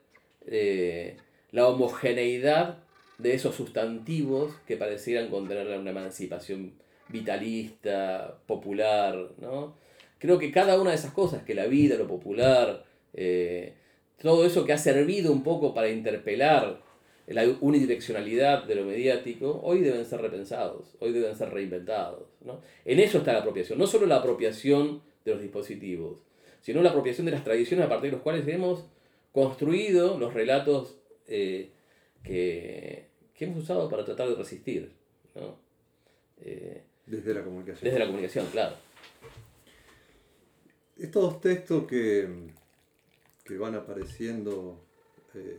[0.47, 1.17] eh,
[1.51, 2.79] la homogeneidad
[3.17, 6.73] de esos sustantivos que parecieran contener una emancipación
[7.09, 9.75] vitalista, popular, ¿no?
[10.19, 13.73] Creo que cada una de esas cosas, que la vida, lo popular, eh,
[14.21, 16.81] todo eso que ha servido un poco para interpelar
[17.27, 22.27] la unidireccionalidad de lo mediático, hoy deben ser repensados, hoy deben ser reinventados.
[22.43, 22.59] ¿no?
[22.85, 26.17] En eso está la apropiación, no solo la apropiación de los dispositivos,
[26.61, 28.85] sino la apropiación de las tradiciones a partir de los cuales hemos
[29.31, 31.69] construido los relatos eh,
[32.23, 33.05] que,
[33.35, 34.91] que hemos usado para tratar de resistir.
[35.35, 35.55] ¿no?
[36.41, 37.83] Eh, Desde la comunicación.
[37.85, 38.75] desde la comunicación, claro.
[40.99, 42.27] Estos textos que,
[43.45, 44.77] que van apareciendo
[45.33, 45.57] eh,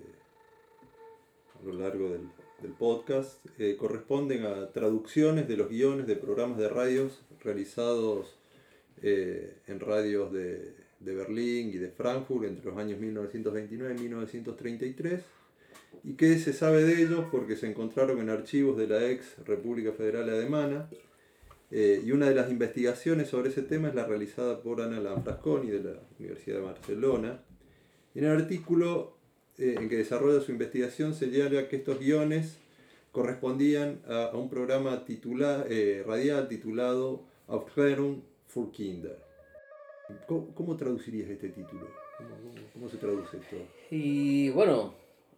[1.59, 2.29] a lo largo del,
[2.61, 8.37] del podcast eh, corresponden a traducciones de los guiones de programas de radios realizados
[9.03, 15.23] eh, en radios de, de Berlín y de Frankfurt entre los años 1929 y 1933
[16.05, 19.93] y que se sabe de ellos porque se encontraron en archivos de la ex República
[19.93, 20.91] Federal Alemana
[21.71, 25.71] eh, y una de las investigaciones sobre ese tema es la realizada por Ana Lanfrasconi
[25.71, 27.43] de la Universidad de Barcelona.
[28.15, 29.17] En el artículo
[29.59, 32.59] eh, en que desarrolla su investigación señala que estos guiones
[33.13, 39.19] correspondían a, un programa titula, eh, radial titulado Aufklärung für Kinder.
[40.27, 41.87] ¿Cómo, traducirías este título?
[42.19, 42.31] ¿Cómo,
[42.73, 43.57] cómo- se traduce esto?
[43.91, 44.95] Y bueno,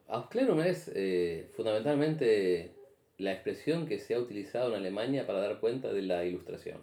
[0.09, 2.73] Ausklerum es eh, fundamentalmente
[3.23, 6.79] la expresión que se ha utilizado en Alemania para dar cuenta de la ilustración.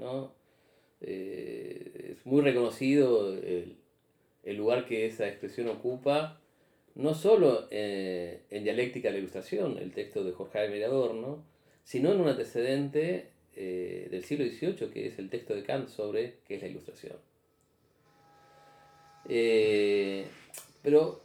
[0.00, 0.32] ¿no?
[1.00, 3.76] Eh, es muy reconocido el,
[4.42, 6.40] el lugar que esa expresión ocupa,
[6.94, 11.44] no solo eh, en dialéctica de la ilustración, el texto de Jorge Adorno,
[11.84, 16.38] sino en un antecedente eh, del siglo XVIII, que es el texto de Kant sobre
[16.46, 17.16] qué es la ilustración.
[20.82, 21.22] Pero,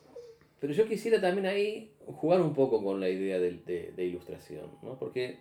[0.59, 4.97] pero yo quisiera también ahí jugar un poco con la idea de, de- ilustración, ¿no?
[4.97, 5.37] Porque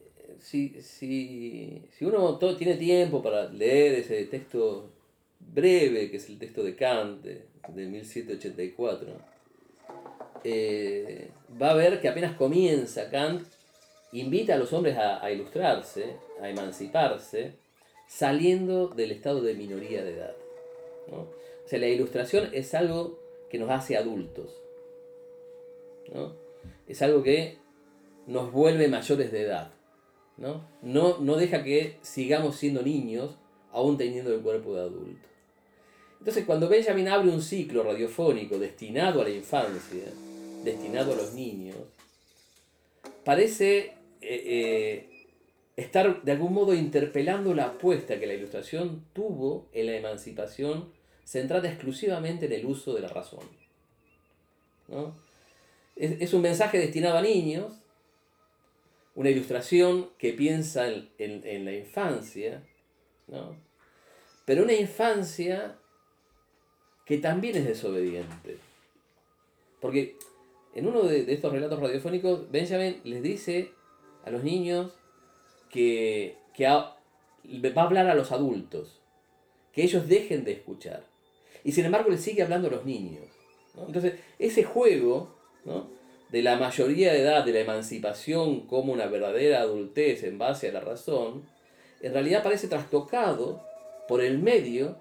[0.00, 4.90] eh, si, si, si uno tiene tiempo para leer ese texto
[5.38, 9.08] breve, que es el texto de Kant, de, de 1784,
[10.44, 11.30] eh,
[11.60, 13.46] va a ver que apenas comienza Kant,
[14.12, 17.52] invita a los hombres a, a ilustrarse, a emanciparse,
[18.08, 20.34] saliendo del estado de minoría de edad.
[21.08, 21.16] ¿no?
[21.18, 23.18] O sea, la ilustración es algo
[23.50, 24.62] que nos hace adultos.
[26.14, 26.34] ¿no?
[26.86, 27.58] Es algo que
[28.26, 29.72] nos vuelve mayores de edad.
[30.36, 30.66] ¿no?
[30.82, 33.36] No, no deja que sigamos siendo niños
[33.72, 35.28] aún teniendo el cuerpo de adulto.
[36.18, 40.04] Entonces, cuando Benjamin abre un ciclo radiofónico destinado a la infancia,
[40.62, 41.76] destinado a los niños,
[43.24, 45.26] parece eh, eh,
[45.76, 50.92] estar de algún modo interpelando la apuesta que la ilustración tuvo en la emancipación
[51.30, 53.44] centrada exclusivamente en el uso de la razón.
[54.88, 55.14] ¿no?
[55.94, 57.72] Es, un mensaje destinado a niños,
[59.14, 62.64] una ilustración que piensa en, en- la infancia,
[63.28, 63.54] ¿no?
[64.44, 65.76] pero una infancia
[67.06, 68.58] que también es desobediente.
[69.80, 70.16] Porque
[70.74, 73.72] en uno de, estos relatos radiofónicos, Benjamin les dice
[74.24, 74.94] a los niños
[75.68, 76.96] que, que va
[77.82, 79.00] a hablar a los adultos,
[79.72, 81.09] que ellos dejen de escuchar.
[81.64, 83.24] Y sin embargo, le sigue hablando a los niños.
[83.86, 85.90] Entonces, ese juego ¿no?
[86.30, 90.72] de la mayoría de edad, de la emancipación como una verdadera adultez en base a
[90.72, 91.44] la razón,
[92.00, 93.64] en realidad parece trastocado
[94.08, 94.96] por el medio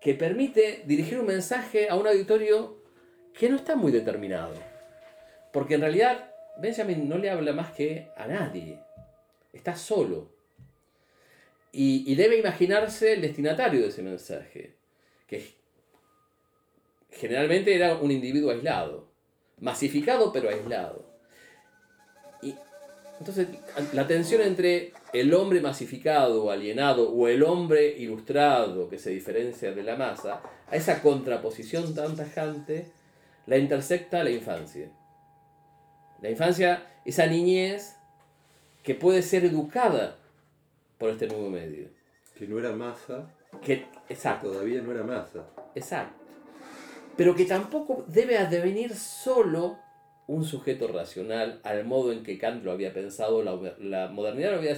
[0.00, 2.76] que permite dirigir un mensaje a un auditorio
[3.34, 4.54] que no está muy determinado.
[5.52, 8.78] Porque en realidad Benjamin no le habla más que a nadie.
[9.52, 10.30] Está solo.
[11.72, 14.74] Y, y debe imaginarse el destinatario de ese mensaje,
[15.26, 15.56] que
[17.18, 19.08] generalmente era un individuo aislado,
[19.58, 21.04] masificado pero aislado.
[22.42, 22.54] Y
[23.18, 23.48] entonces
[23.92, 29.72] la tensión entre el hombre masificado o alienado o el hombre ilustrado que se diferencia
[29.72, 32.90] de la masa, a esa contraposición tan tajante,
[33.46, 34.90] la intersecta la infancia.
[36.20, 37.96] La infancia, esa niñez
[38.82, 40.18] que puede ser educada
[40.98, 41.88] por este nuevo medio.
[42.36, 43.30] Que no era masa,
[43.62, 45.46] Que, exacto, todavía no era masa.
[45.74, 46.25] exacto.
[47.16, 49.78] Pero que tampoco debe advenir solo
[50.26, 54.58] un sujeto racional al modo en que Kant lo había pensado, la, la modernidad lo
[54.58, 54.76] había,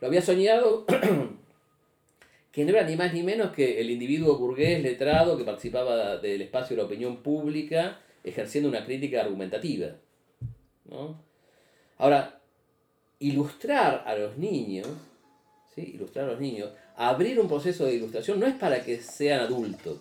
[0.00, 0.84] lo había soñado,
[2.52, 6.42] que no era ni más ni menos que el individuo burgués letrado que participaba del
[6.42, 9.88] espacio de la opinión pública ejerciendo una crítica argumentativa.
[10.84, 11.20] ¿no?
[11.98, 12.40] Ahora,
[13.18, 14.88] ilustrar a los niños,
[15.74, 15.92] ¿sí?
[15.94, 20.00] ilustrar a los niños, abrir un proceso de ilustración no es para que sean adultos,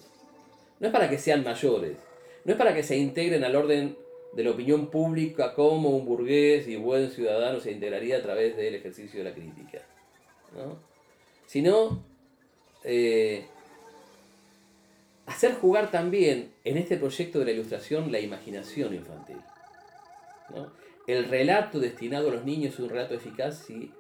[0.82, 1.96] no es para que sean mayores,
[2.44, 3.96] no es para que se integren al orden
[4.34, 8.74] de la opinión pública como un burgués y buen ciudadano se integraría a través del
[8.76, 9.84] ejercicio de la crítica,
[10.56, 10.80] ¿no?
[11.46, 12.04] sino
[12.84, 13.46] eh,
[15.28, 19.38] hacer jugar también en este proyecto de la ilustración la imaginación infantil.
[21.06, 23.92] El relato destinado a los niños es un relato eficaz si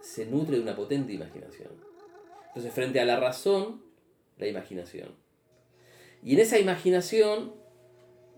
[0.00, 1.70] se nutre de una potente imaginación.
[2.48, 3.82] Entonces, frente a la razón,
[4.36, 5.23] la imaginación.
[6.24, 7.54] Y en esa imaginación,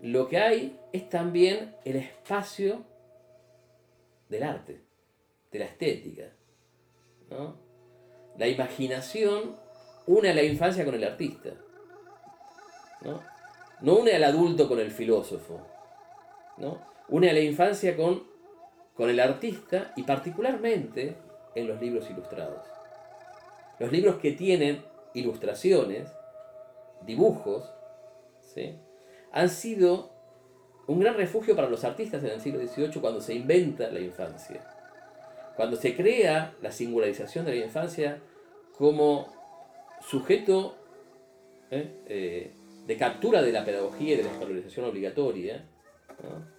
[0.01, 2.83] lo que hay es también el espacio
[4.27, 4.81] del arte,
[5.51, 6.33] de la estética.
[7.29, 7.55] ¿no?
[8.37, 9.55] La imaginación
[10.05, 11.51] une a la infancia con el artista.
[13.03, 13.23] ¿no?
[13.79, 15.65] No une al adulto con el filósofo.
[16.57, 16.81] ¿no?
[17.07, 18.27] Une a la infancia con,
[18.95, 21.15] con el artista y particularmente
[21.55, 22.67] en los libros ilustrados.
[23.79, 24.83] Los libros que tienen
[25.13, 26.11] ilustraciones,
[27.05, 27.76] dibujos,
[29.31, 30.11] han sido
[30.87, 34.61] un gran refugio para los artistas en el siglo XVIII cuando se inventa la infancia.
[35.55, 38.21] Cuando se crea la singularización de la infancia
[38.77, 39.33] como
[40.01, 40.75] sujeto
[41.71, 41.91] ¿eh?
[42.07, 42.51] Eh,
[42.85, 45.65] de captura de la pedagogía y de la escolarización obligatoria,
[46.23, 46.57] ¿no?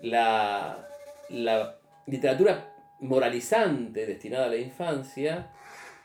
[0.00, 0.88] la,
[1.28, 5.50] la literatura moralizante destinada a la infancia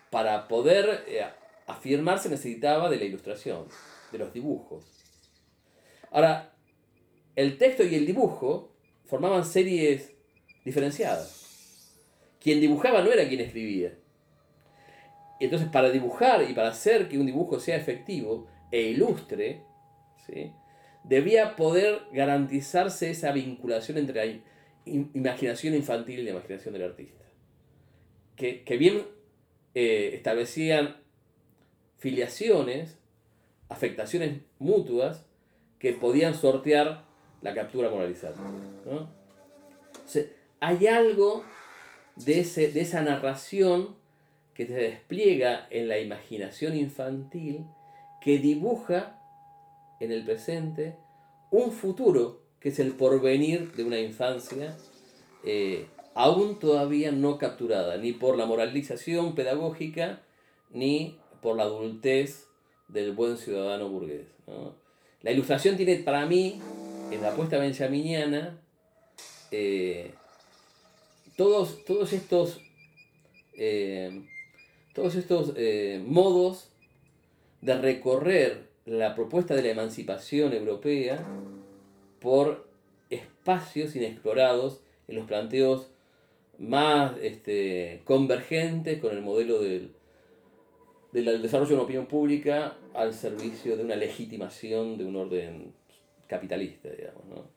[0.09, 1.25] para poder eh,
[1.67, 3.67] afirmarse necesitaba de la ilustración,
[4.13, 4.85] de los dibujos.
[6.11, 6.53] Ahora,
[7.35, 8.71] el texto y el dibujo
[9.05, 10.13] formaban series
[10.63, 11.43] diferenciadas.
[12.39, 13.93] Quien dibujaba no era quien escribía.
[15.39, 19.61] Entonces para dibujar y para hacer que un dibujo sea efectivo e ilustre,
[20.25, 20.51] ¿sí?
[21.03, 24.41] debía poder garantizarse esa vinculación entre la
[24.85, 27.23] imaginación infantil y la imaginación del artista.
[28.35, 29.03] Que, bien
[29.75, 30.97] eh, establecían
[31.97, 32.97] filiaciones,
[33.69, 35.25] afectaciones mutuas
[35.79, 37.03] que podían sortear
[37.41, 38.35] la captura moralizada.
[40.59, 41.43] hay algo
[42.15, 43.95] de, ese, de esa narración
[44.53, 47.65] que se despliega en la imaginación infantil
[48.21, 49.19] que dibuja
[49.99, 50.95] en el presente
[51.51, 54.77] un futuro que es el porvenir de una infancia
[55.43, 60.21] eh, aún todavía no capturada, ni por la moralización pedagógica,
[60.71, 62.47] ni por la adultez
[62.93, 64.27] del buen ciudadano burgués.
[65.21, 66.59] La ilustración tiene para mí,
[67.11, 68.59] en la apuesta benjaminiana,
[69.51, 70.11] eh,
[71.35, 72.61] todos, todos estos,
[73.57, 74.23] eh,
[74.93, 75.53] todos estos
[76.05, 76.69] modos
[77.61, 81.23] de recorrer la propuesta de la emancipación europea
[82.19, 82.67] por
[83.09, 85.87] espacios inexplorados en los planteos
[86.57, 89.91] más este, convergentes con el modelo del,
[91.11, 95.73] del desarrollo de una opinión pública al servicio de una legitimación de un orden
[96.27, 97.25] capitalista, digamos.
[97.25, 97.52] ¿no?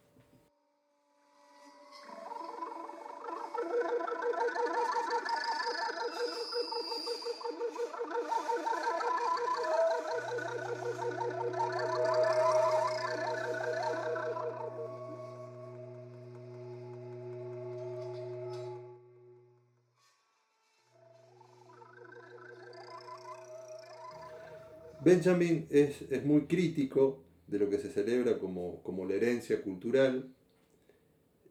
[25.06, 30.28] Benjamin es, muy crítico de lo que se celebra como, la herencia cultural,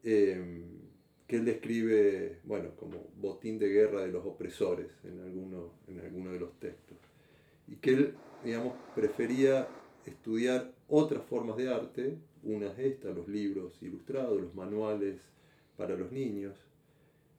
[0.02, 0.62] em,
[1.26, 6.32] que él describe bueno, como botín de guerra de los opresores en alguno, en alguno
[6.32, 6.98] de los textos.
[7.66, 9.66] Y que él, digamos, prefería
[10.04, 15.18] estudiar otras formas de arte, unas estas, los libros ilustrados, los manuales
[15.78, 16.54] para los niños,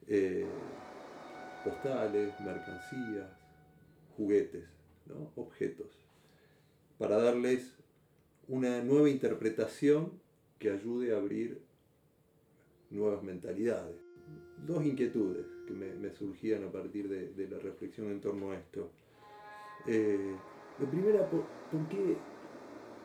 [0.07, 0.47] eh,
[1.63, 3.29] postales, mercancías,
[4.15, 4.63] juguetes,
[5.35, 6.06] objetos
[6.97, 7.75] para darles
[8.47, 10.11] una nueva interpretación
[10.59, 11.61] que ayude a abrir
[12.89, 13.95] nuevas mentalidades.
[14.65, 18.89] Dos inquietudes que me, surgían a partir de, la reflexión en torno a esto.
[19.85, 20.35] Eh,
[20.79, 21.43] la primera, ¿por,
[21.89, 22.17] qué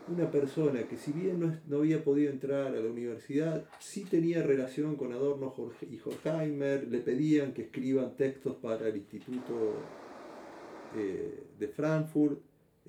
[0.08, 4.96] una persona que si bien no, había podido entrar a la universidad, sí tenía relación
[4.96, 5.54] con Adorno
[5.88, 9.74] y Horkheimer, le pedían que escriban textos para el Instituto
[10.96, 12.40] eh, de Frankfurt,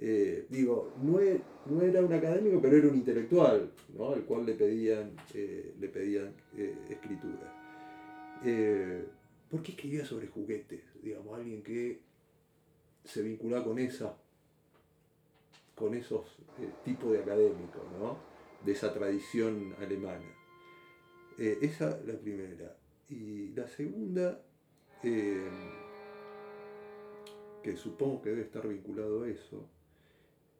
[0.01, 4.11] eh, digo, no, e, no, era un académico, pero era un intelectual, ¿no?
[4.11, 7.59] al cual le pedían, eh, le pedían eh, escritura.
[9.49, 10.81] ¿Por qué escribía sobre juguetes?
[11.01, 11.99] Digamos, alguien que
[13.05, 14.17] se vincula con esa
[15.75, 16.37] con esos
[16.85, 18.17] tipos de académicos, ¿no?
[18.63, 20.25] de esa tradición alemana.
[21.37, 22.75] esa la primera.
[23.09, 24.41] Y la segunda,
[25.01, 25.49] que
[27.75, 29.67] supongo que debe estar vinculado a eso,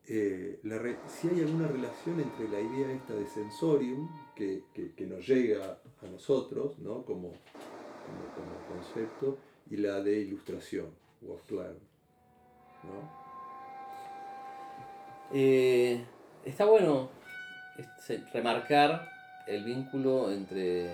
[0.08, 0.60] eh,
[1.08, 4.64] si hay alguna relación entre la idea esta de sensorium, que,
[5.08, 7.04] nos llega a nosotros ¿no?
[7.04, 9.38] como, como, concepto,
[9.70, 10.88] y la de ilustración,
[11.26, 11.40] o
[12.84, 13.24] ¿no?
[15.34, 16.04] Eh,
[16.44, 17.10] está bueno
[18.34, 19.10] remarcar
[19.48, 20.92] el vínculo entre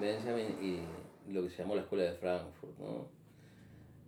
[0.00, 3.08] Benjamin y lo que se llamó la escuela de Frankfurt, ¿no?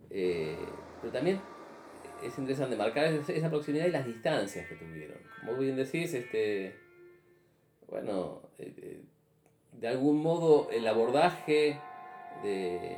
[0.09, 0.57] Eh,
[1.01, 1.39] pero también
[2.23, 5.17] es interesante marcar esa proximidad y las distancias que tuvieron.
[5.39, 6.75] Como bien decís, este,
[7.87, 9.01] bueno, eh, eh,
[9.73, 11.79] de algún modo el abordaje
[12.43, 12.97] de,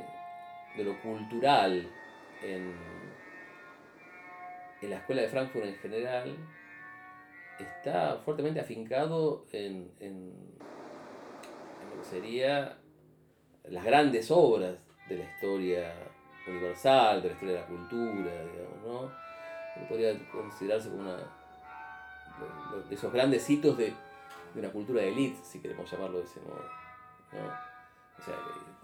[0.78, 1.88] lo cultural
[2.42, 2.74] en,
[4.80, 6.36] en, la escuela de Frankfurt en general
[7.58, 10.32] está fuertemente afincado en, en
[11.90, 12.78] lo que sería
[13.64, 14.76] las grandes obras
[15.08, 16.11] de la historia
[16.46, 19.88] universal, de la historia de la cultura, digamos, ¿no?
[19.88, 21.16] Podría considerarse como una
[22.88, 23.92] de esos grandes hitos de,
[24.54, 26.64] de una cultura de élite, si queremos llamarlo de ese modo.
[27.32, 27.72] ¿no?
[28.18, 28.34] O sea,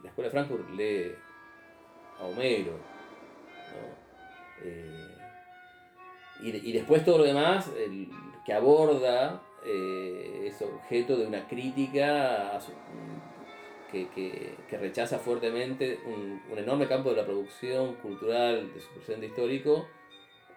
[0.03, 1.15] la escuela de Frankfurt lee
[2.19, 4.09] a Homero, ¿no?
[4.65, 5.15] Eh,
[6.41, 8.09] y, y, después todo lo demás el,
[8.45, 12.59] que aborda eh, es objeto de una crítica
[13.91, 18.89] que, que- que rechaza fuertemente un, un enorme campo de la producción cultural de su
[18.91, 19.87] presente histórico,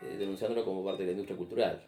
[0.02, 1.88] eh, denunciándolo como parte de la industria cultural.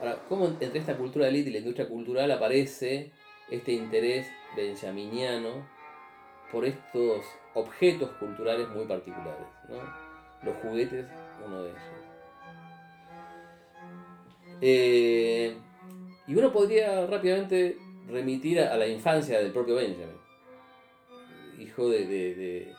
[0.00, 3.10] Ahora, ¿cómo entre esta cultura elite y la industria cultural aparece
[3.50, 4.26] este interés
[4.56, 5.66] benjaminiano
[6.50, 7.24] por estos
[7.54, 9.46] objetos culturales muy particulares?
[9.68, 9.76] ¿no?
[10.42, 11.06] Los juguetes,
[11.46, 11.82] uno de ellos.
[14.60, 15.56] Eh,
[16.26, 17.76] y uno podría rápidamente
[18.08, 20.16] remitir a, la infancia del propio Benjamin,
[21.58, 22.74] hijo de, de- de-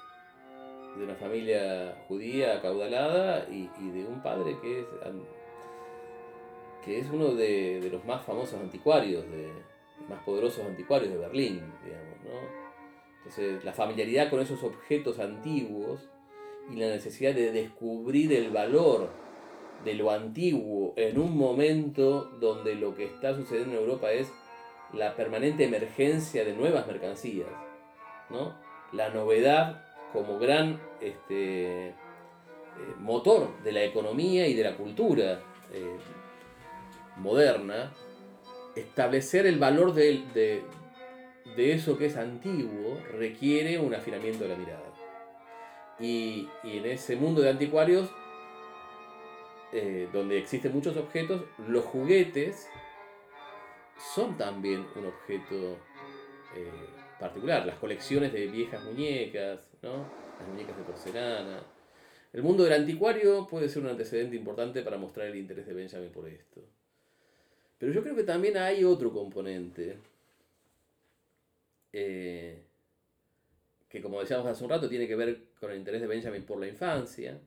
[1.03, 4.85] una familia judía acaudalada y, y de un padre que es,
[6.85, 9.49] que es uno de, de los más famosos anticuarios, de,
[10.09, 12.65] más poderosos anticuarios de Berlín, digamos, ¿no?
[13.17, 16.07] Entonces, la familiaridad con esos objetos antiguos
[16.71, 19.09] y la necesidad de descubrir el valor
[19.83, 24.31] de lo antiguo en un momento donde lo que está sucediendo en Europa es
[24.93, 27.49] la permanente emergencia de nuevas mercancías,
[28.29, 28.55] ¿no?
[28.91, 29.83] La novedad
[30.13, 31.93] como gran este, eh,
[32.99, 35.41] motor de la economía y de la cultura
[35.73, 35.97] eh,
[37.17, 37.91] moderna,
[38.75, 40.63] establecer el valor de, de-
[41.55, 44.83] de eso que es antiguo requiere un afinamiento de la mirada.
[45.99, 48.09] Y, y en ese mundo de anticuarios,
[49.71, 52.67] eh, donde existen muchos objetos, los juguetes
[53.97, 55.77] son también un objeto
[56.55, 56.71] eh,
[57.19, 57.65] particular.
[57.65, 60.05] Las colecciones de viejas muñecas, ¿no?
[60.39, 61.63] las muñecas de porcelana.
[62.33, 66.11] El mundo del anticuario puede ser un antecedente importante para mostrar el interés de Benjamin
[66.11, 66.61] por esto.
[67.77, 69.97] Pero yo creo que también hay otro componente
[71.93, 72.61] eh,
[73.87, 76.59] que, como decíamos hace un rato, tiene que ver con el interés de Benjamin por
[76.59, 77.39] la infancia,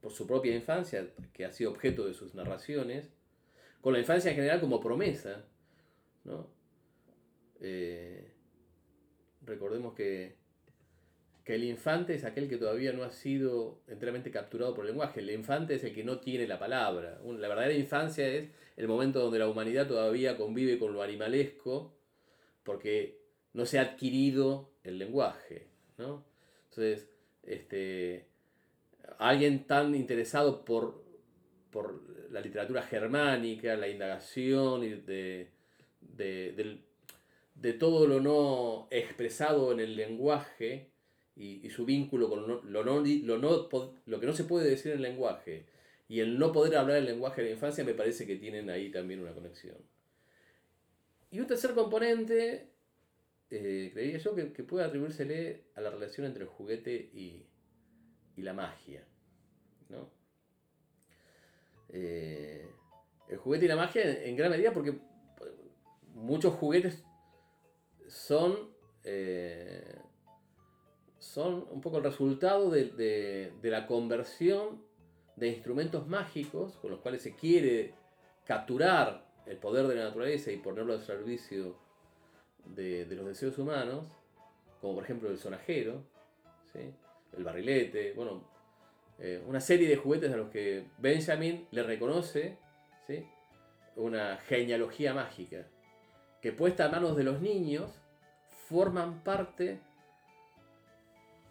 [0.00, 3.10] por su propia infancia, que ha sido objeto de sus narraciones,
[3.82, 5.44] con la infancia en general como promesa.
[6.24, 6.48] ¿No?
[7.60, 8.32] Eh,
[9.42, 10.36] recordemos que,
[11.44, 15.20] que el infante es aquel que todavía no ha sido enteramente capturado por el lenguaje.
[15.20, 17.20] El infante es el que no tiene la palabra.
[17.24, 21.96] La verdadera infancia es el momento donde la humanidad todavía convive con lo animalesco
[22.62, 23.20] porque
[23.52, 25.68] no se ha adquirido el lenguaje.
[25.98, 26.24] ¿no?
[26.70, 27.10] Entonces,
[27.42, 28.28] este,
[29.18, 31.04] alguien tan interesado por,
[31.70, 35.50] por la literatura germánica, la indagación de,
[36.00, 36.80] de,
[37.54, 40.90] de todo lo no expresado en el lenguaje
[41.36, 42.84] y, y su vínculo con lo, no- lo,
[43.38, 43.68] no
[44.06, 45.66] lo, que no se puede decir en el lenguaje
[46.08, 48.90] y el no poder hablar el lenguaje de la infancia me parece que tienen ahí
[48.90, 49.76] también una conexión.
[51.30, 52.68] Y un tercer componente,
[53.50, 57.46] eh, creería yo, que, que puede atribuírsele a la relación entre el juguete y,
[58.36, 59.04] y la magia.
[59.90, 60.10] ¿no?
[61.88, 62.66] Eh,
[63.28, 64.94] el juguete y la magia en, gran medida porque
[66.30, 67.02] muchos juguetes
[68.06, 68.70] son,
[69.02, 69.98] eh,
[71.18, 74.80] son un poco el resultado de, la conversión
[75.34, 77.94] de instrumentos mágicos con los cuales se quiere
[78.46, 81.76] capturar el poder de la naturaleza y ponerlo al servicio
[82.64, 84.04] de, los deseos humanos,
[84.80, 86.04] como por ejemplo el sonajero,
[86.74, 88.44] el barrilete, bueno,
[89.18, 92.56] eh, una serie de juguetes a los que Benjamin le reconoce
[93.96, 95.66] una genealogía mágica,
[96.40, 97.90] que puesta a manos de los niños
[98.68, 99.80] forman parte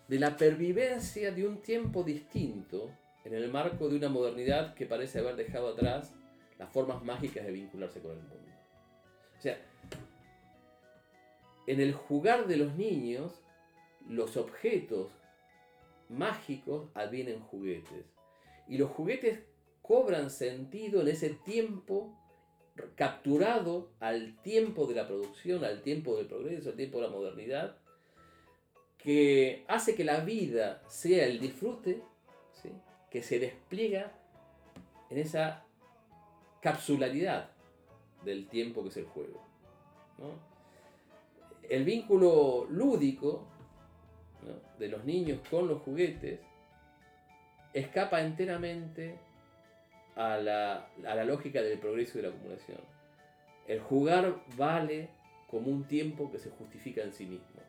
[0.07, 2.91] de la pervivencia de un tiempo distinto
[3.23, 6.13] en el marco de una modernidad que parece haber dejado atrás
[6.57, 8.51] las formas mágicas de vincularse con el mundo.
[9.37, 9.57] O sea,
[11.67, 13.41] en el jugar de los niños,
[14.07, 15.11] los objetos
[16.09, 18.05] mágicos advienen juguetes.
[18.67, 19.39] Y los juguetes
[19.81, 22.18] cobran sentido en ese tiempo
[22.95, 27.77] capturado al tiempo de la producción, al tiempo del progreso, al tiempo de la modernidad,
[28.97, 32.01] que hace que la vida sea el disfrute,
[33.09, 34.11] que se despliega
[35.09, 35.65] en esa
[36.61, 37.49] capsularidad
[38.23, 39.41] del tiempo que es el juego.
[41.67, 43.47] El vínculo lúdico
[44.77, 46.39] de los niños con los juguetes
[47.73, 49.19] escapa enteramente
[50.19, 52.81] a la, a la lógica del progreso y de la acumulación.
[53.67, 55.07] El jugar vale
[55.49, 57.61] como un tiempo que se justifica en sí mismo.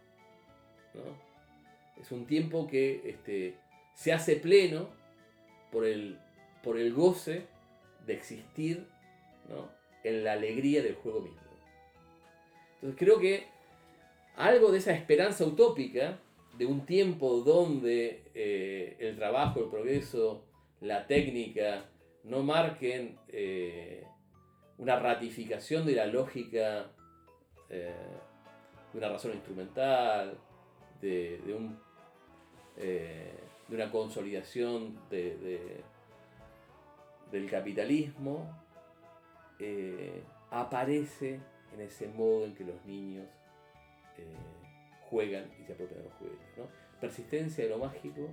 [0.94, 2.02] ¿no?
[2.02, 3.54] Es un tiempo que este,
[3.94, 4.88] se hace pleno
[5.70, 6.18] por el,
[6.64, 7.46] por el goce
[8.04, 8.84] de existir
[9.48, 9.68] ¿no?
[10.02, 11.38] en la alegría del juego mismo.
[12.74, 13.46] Entonces creo que
[14.34, 16.18] algo de esa esperanza utópica
[16.58, 20.44] de un tiempo donde eh, el trabajo, el progreso,
[20.80, 21.89] la técnica
[22.24, 24.04] no marquen eh,
[24.78, 26.90] una ratificación de la lógica
[27.68, 27.94] eh,
[28.92, 30.36] una razón instrumental,
[31.00, 31.40] de,
[32.76, 33.32] eh,
[33.68, 35.82] de una consolidación de,
[37.30, 38.50] del capitalismo,
[40.50, 41.38] aparece
[41.72, 43.28] en ese modo en que los niños
[45.08, 46.40] juegan y se apropian de los juguetes.
[47.00, 48.28] Persistencia de lo mágico,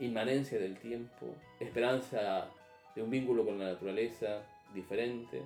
[0.00, 1.26] inmanencia del tiempo,
[1.60, 2.48] esperanza
[2.94, 4.42] de un vínculo con la naturaleza
[4.74, 5.42] diferente.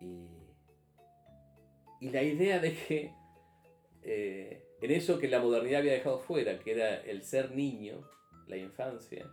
[0.00, 0.38] y
[2.00, 3.12] y la idea de que
[4.02, 8.08] eh, en eso que la modernidad había dejado fuera, que era el ser niño,
[8.46, 9.26] la infancia,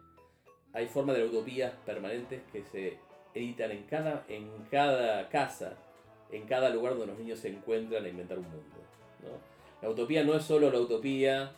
[0.73, 2.97] hay formas de utopías permanentes que se
[3.33, 5.77] editan en cada, en cada casa,
[6.31, 8.75] en cada lugar donde los niños se encuentran a inventar un mundo.
[9.81, 11.51] La utopía no es solo la utopía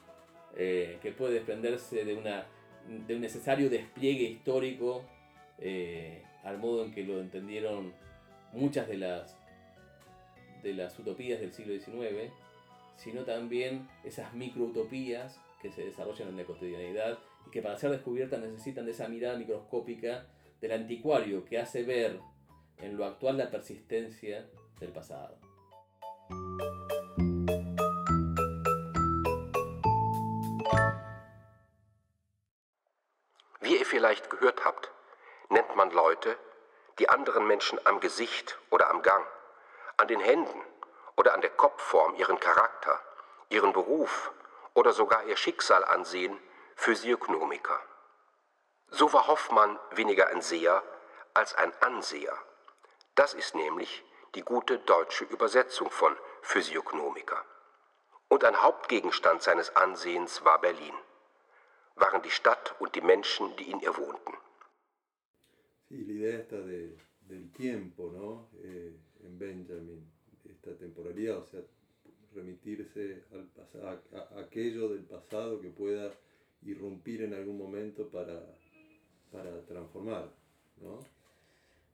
[0.56, 2.46] eh, que puede desprenderse de, una,
[2.88, 5.04] de un necesario despliegue histórico
[5.60, 7.94] eh, al modo en que lo entendieron
[8.54, 9.38] muchas de las
[10.64, 12.32] de las utopías del siglo XIX,
[12.96, 18.42] sino también esas microutopías que se desarrollan en la cotidianidad y que para ser descubiertas
[18.42, 20.26] necesitan de esa mirada microscópica
[20.60, 22.20] del anticuario que hace ver
[22.80, 24.48] en lo actual la persistencia
[24.80, 25.38] del pasado.
[33.98, 34.92] Vielleicht gehört habt,
[35.50, 36.38] nennt man Leute,
[37.00, 39.26] die anderen Menschen am Gesicht oder am Gang
[39.98, 40.62] an den Händen
[41.16, 43.02] oder an der Kopfform ihren Charakter,
[43.50, 44.32] ihren Beruf
[44.76, 46.40] oder sogar ihr Schicksal ansehen,
[46.76, 47.80] Physiognomiker.
[48.90, 50.84] So war Hoffmann weniger ein Seher
[51.34, 52.38] als ein Anseher.
[53.16, 57.44] Das ist nämlich die gute deutsche Übersetzung von Physiognomiker.
[58.28, 60.94] Und ein Hauptgegenstand seines Ansehens war Berlin,
[61.98, 64.34] waren die Stadt und die Menschen, die in ihr wohnten.
[65.90, 66.98] Sí, la idea esta de,
[67.30, 68.50] del tiempo, ¿no?
[68.62, 68.94] Eh,
[69.24, 70.06] en Benjamin,
[70.44, 71.62] esta temporalidad, o sea,
[72.34, 76.14] remitirse al pasado, a, aquello del pasado que pueda
[76.64, 78.44] irrumpir en algún momento para,
[79.32, 80.30] para transformar,
[80.82, 81.00] ¿no?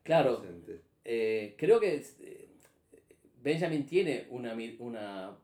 [0.04, 0.44] Claro,
[1.06, 2.50] eh, creo que eh,
[3.42, 5.38] Benjamin tiene una, una,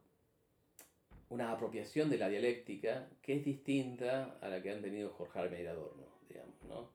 [1.30, 5.64] una apropiación de la dialéctica que es distinta a la que han tenido Jorge Arme
[5.64, 6.90] y Adorno, digamos, ¿no?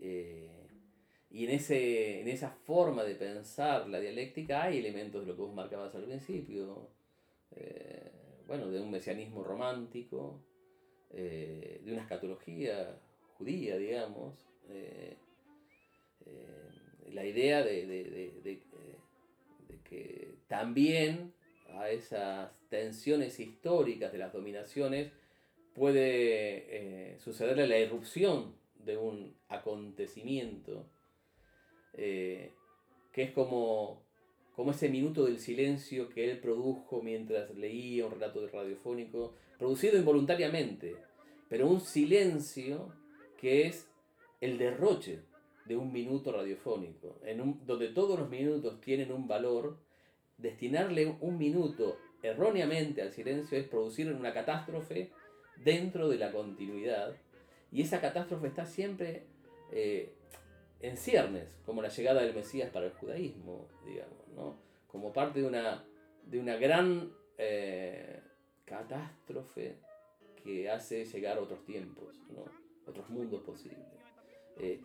[0.00, 0.50] Eh,
[1.30, 5.42] y en, ese, en esa forma de pensar la dialéctica hay elementos de lo que
[5.42, 6.88] vos marcabas al principio,
[7.56, 8.10] eh,
[8.46, 10.42] bueno, de un mesianismo romántico,
[11.10, 12.98] eh, de una escatología
[13.38, 14.48] judía, digamos,
[17.10, 18.62] la idea de, de,
[19.84, 21.34] que también
[21.74, 25.12] a esas tensiones históricas de las dominaciones
[25.74, 28.54] puede sucederle la irrupción
[28.84, 30.86] de un acontecimiento
[31.94, 32.52] eh,
[33.12, 34.02] que es como,
[34.56, 40.96] como ese minuto del silencio que él produjo mientras leía un relato radiofónico, producido involuntariamente,
[41.48, 42.94] pero un silencio
[43.38, 43.86] que es
[44.40, 45.20] el derroche
[45.66, 49.76] de un minuto radiofónico, en un, donde todos los minutos tienen un valor,
[50.42, 55.10] destinarle un minuto erróneamente al silencio es producir una catástrofe
[55.56, 57.14] dentro de la continuidad,
[57.70, 59.24] y esa catástrofe está siempre
[59.70, 60.12] eh,
[60.80, 64.56] en ciernes, como la llegada del Mesías para el judaísmo, digamos, ¿no?
[64.88, 65.84] como parte de una,
[66.26, 68.20] de una gran eh,
[68.64, 69.76] catástrofe
[70.42, 72.44] que hace llegar otros tiempos, ¿no?
[72.86, 73.78] otros mundos posibles.
[74.58, 74.80] Eh,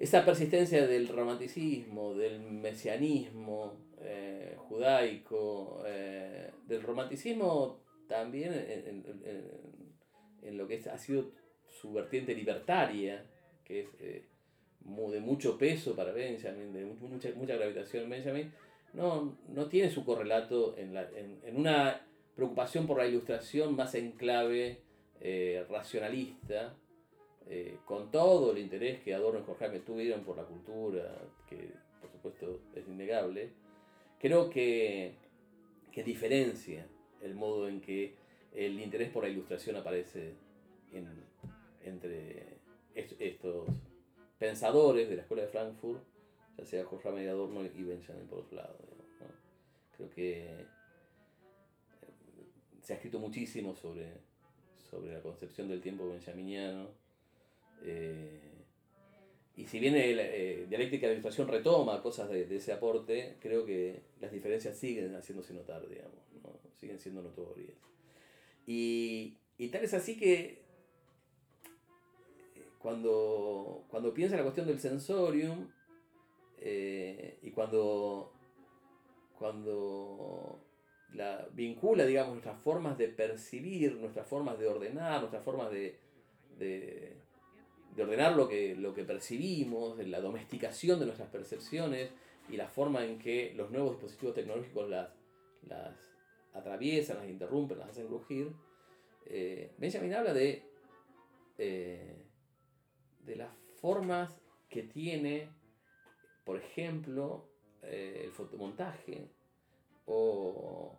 [0.00, 9.04] esa persistencia del romanticismo, del mesianismo eh, judaico, del romanticismo también en,
[10.42, 11.30] en, lo que ha sido
[11.68, 13.24] su vertiente libertaria,
[13.64, 18.52] que es de mucho peso para Benjamin, de mucha, mucha gravitación en Benjamin,
[18.92, 24.12] no, no tiene su correlato en, la, en, una preocupación por la ilustración más en
[24.12, 24.80] clave
[25.20, 26.74] eh, racionalista,
[27.52, 31.72] eh, con todo el interés que Adorno y Jorge Jaime tuvieron por la cultura, que
[32.00, 33.50] por supuesto es innegable,
[34.20, 35.14] creo que,
[35.90, 36.86] que diferencia
[37.20, 38.14] el modo en que
[38.54, 40.34] el interés por la ilustración aparece
[40.92, 41.08] en,
[41.84, 42.58] entre
[42.94, 43.66] estos
[44.38, 46.02] pensadores de la Escuela de Frankfurt,
[46.56, 48.78] ya sea Jorge Adorno y Benjamin por otro lado.
[49.96, 50.66] Creo que eh,
[52.80, 54.12] se ha escrito muchísimo sobre,
[54.88, 57.09] sobre la concepción del tiempo benjaminiano.
[57.82, 58.40] Eh,
[59.56, 63.64] y si bien el, eh, dialéctica de la ilustración retoma cosas de, ese aporte, creo
[63.66, 66.16] que las diferencias siguen haciéndose notar, digamos,
[66.78, 67.76] siguen siendo notorias.
[68.66, 70.62] Y, y tal es así que
[72.78, 75.68] cuando, cuando piensa en la cuestión del sensorium
[76.58, 78.32] eh, y cuando
[79.40, 80.60] cuando
[81.14, 85.98] la, vincula, digamos, nuestras formas de percibir, nuestras formas de ordenar, nuestras formas de,
[87.98, 92.10] ordenar lo que, lo que percibimos, de la domesticación de nuestras percepciones
[92.48, 95.10] y la forma en que los nuevos dispositivos tecnológicos las,
[95.68, 95.94] las
[96.54, 98.52] atraviesan, las interrumpen, las hacen crujir.
[99.26, 100.62] Eh, Benjamin habla de,
[101.58, 102.26] eh,
[103.24, 105.48] de las formas que tiene,
[106.44, 107.48] por ejemplo,
[107.82, 109.28] eh, el fotomontaje
[110.06, 110.98] o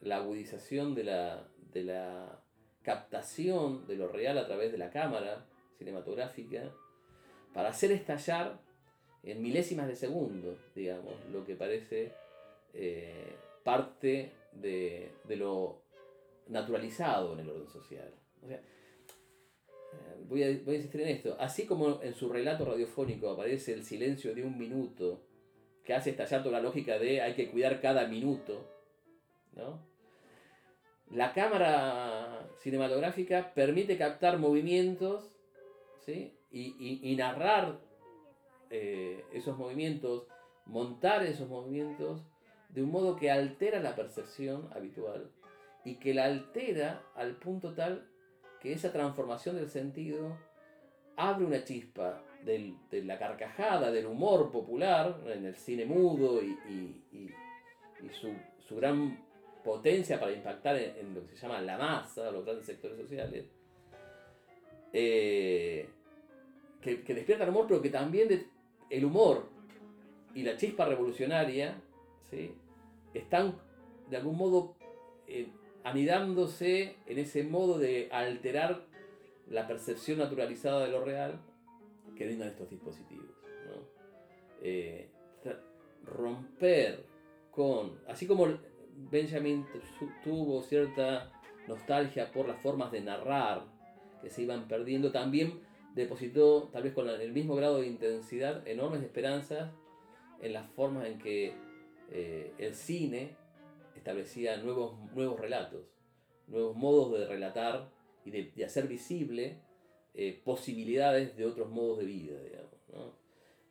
[0.00, 2.42] la agudización de la, de la
[2.82, 5.46] captación de lo real a través de la cámara
[5.78, 6.72] cinematográfica
[7.52, 8.60] para hacer estallar
[9.22, 12.12] en milésimas de segundo, digamos, lo que parece
[12.74, 15.82] eh, parte de, lo
[16.48, 18.12] naturalizado en el orden social.
[18.48, 18.60] Eh,
[20.28, 21.36] voy, a, voy a insistir en esto.
[21.38, 25.22] Así como en su relato radiofónico aparece el silencio de un minuto
[25.84, 28.68] que hace estallar toda la lógica de hay que cuidar cada minuto,
[29.54, 29.90] ¿no?
[31.10, 35.31] La cámara cinematográfica permite captar movimientos
[36.06, 37.80] y, narrar
[38.70, 40.26] eh, esos movimientos,
[40.66, 42.22] montar esos movimientos
[42.68, 45.30] de un modo que altera la percepción habitual
[45.84, 48.08] y que la altera al punto tal
[48.60, 50.38] que esa transformación del sentido
[51.16, 57.32] abre una chispa de la carcajada, del humor popular en el cine mudo y,
[58.20, 59.22] su, gran
[59.62, 63.44] potencia para impactar en, lo que se llama la masa, los grandes sectores sociales,
[64.92, 65.88] eh,
[66.80, 68.46] que, despierta el humor, pero que también
[68.90, 69.48] el humor
[70.34, 71.80] y la chispa revolucionaria
[72.30, 72.52] ¿sí?
[73.14, 73.58] están
[74.10, 74.74] de algún modo
[75.26, 75.48] eh,
[75.84, 78.84] anidándose en ese modo de alterar
[79.48, 81.40] la percepción naturalizada de lo real
[82.16, 83.26] que brindan estos dispositivos.
[84.64, 85.08] Eh,
[86.04, 87.04] romper
[87.50, 88.46] con, así como
[89.10, 89.66] Benjamin
[90.24, 91.32] tuvo cierta
[91.68, 93.71] nostalgia por las formas de narrar
[94.22, 95.60] que se iban perdiendo, también
[95.94, 99.70] depositó, tal vez con el mismo grado de intensidad, enormes esperanzas
[100.40, 101.54] en las formas en que
[102.10, 103.36] eh, el cine
[103.96, 105.84] establecía nuevos, nuevos relatos,
[106.46, 107.90] nuevos modos de relatar
[108.24, 109.58] y de, hacer visible
[110.14, 112.72] eh, posibilidades de otros modos de vida, digamos.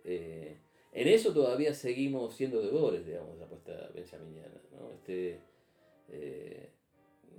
[0.04, 0.58] Eh,
[0.94, 4.62] en eso todavía seguimos siendo deudores, digamos, de la apuesta benjaminiana.
[4.72, 4.92] ¿no?
[4.92, 5.40] Este,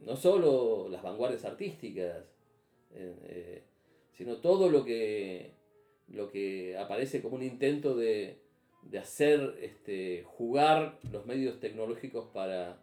[0.04, 2.24] no solo las vanguardias artísticas,
[4.12, 5.52] sino todo lo que,
[6.08, 8.38] lo que aparece como un intento de,
[9.00, 12.82] hacer este, jugar los medios tecnológicos para,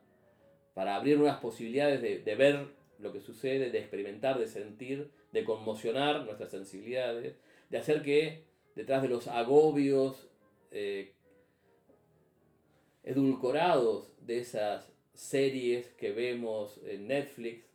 [0.74, 2.68] para abrir nuevas posibilidades de, ver
[3.00, 7.36] lo que sucede, de experimentar, de sentir, de conmocionar nuestras sensibilidades,
[7.70, 8.44] de hacer que
[8.76, 10.28] detrás de los agobios
[10.72, 11.14] eh,
[13.04, 17.66] edulcorados de esas series que vemos en Netflix,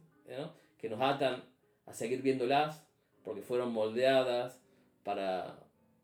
[0.79, 1.45] que nos atan
[1.87, 2.85] a seguir viéndolas,
[3.25, 4.61] porque fueron moldeadas
[5.03, 5.59] para,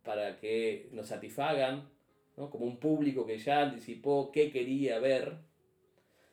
[0.05, 1.89] para que nos satisfagan,
[2.35, 5.39] como un público que ya anticipó qué quería ver,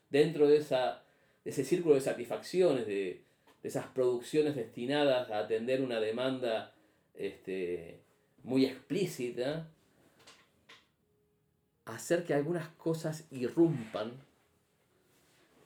[0.09, 1.03] dentro de, esa,
[1.43, 3.23] ese círculo de satisfacciones, de,
[3.63, 6.73] esas producciones destinadas a atender una demanda
[7.15, 7.99] este,
[8.43, 9.69] muy explícita,
[11.83, 14.13] hacer que algunas cosas irrumpan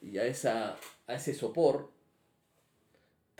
[0.00, 0.76] y a, esa,
[1.06, 1.92] a ese sopor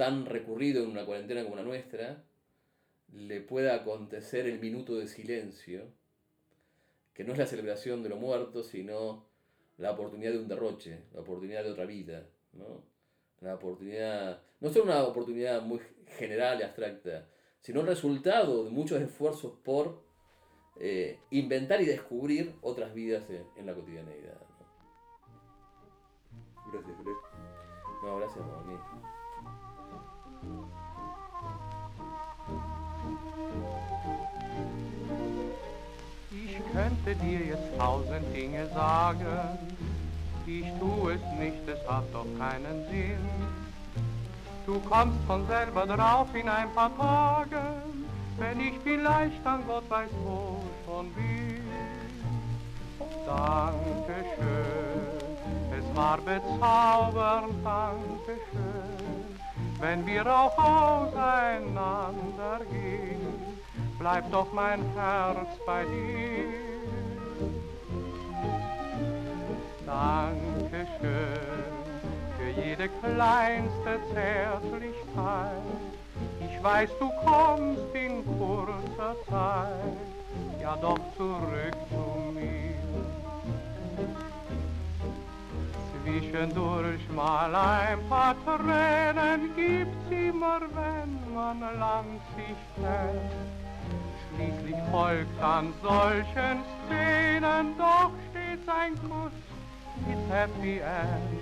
[0.02, 2.24] tan recurrido en una cuarentena como la nuestra,
[3.12, 5.92] le pueda acontecer el minuto de silencio,
[7.14, 9.28] que no es la celebración de lo muerto, sino
[9.78, 12.82] la oportunidad de un derroche, la oportunidad de otra vida, ¿no?
[13.42, 15.78] La oportunidad, no solo una oportunidad muy
[16.18, 17.28] general y abstracta,
[17.60, 20.02] sino el resultado de muchos esfuerzos por
[20.80, 23.22] eh, inventar y descubrir otras vidas
[23.56, 24.36] en, la cotidianeidad.
[26.72, 26.96] Gracias,
[28.02, 29.11] No, gracias, Ich
[36.72, 39.26] könnte dir jetzt tausend Dinge sagen,
[40.46, 43.28] ich tu es nicht, es hat doch keinen Sinn.
[44.66, 48.06] Du kommst von selber drauf in ein paar Tagen,
[48.38, 51.62] wenn ich vielleicht an Gott weiß wo schon bin.
[53.26, 53.76] Dankeschön,
[55.78, 59.38] es war bezaubernd, Dankeschön,
[59.80, 63.51] wenn wir auch auseinander gehen
[64.02, 66.48] bleib doch mein Herz bei dir.
[69.86, 70.88] Dankeschön
[72.36, 75.68] für jede kleinste Zärtlichkeit.
[76.40, 82.74] Ich weiß, du kommst in kurzer Zeit, ja doch zurück zu mir.
[86.02, 93.61] Zwischendurch mal ein paar Tränen gibt's immer, wenn man lang sich hält.
[94.34, 99.32] Schließlich folgt an solchen Szenen doch stets ein Kuss
[100.06, 101.40] mit Happy End.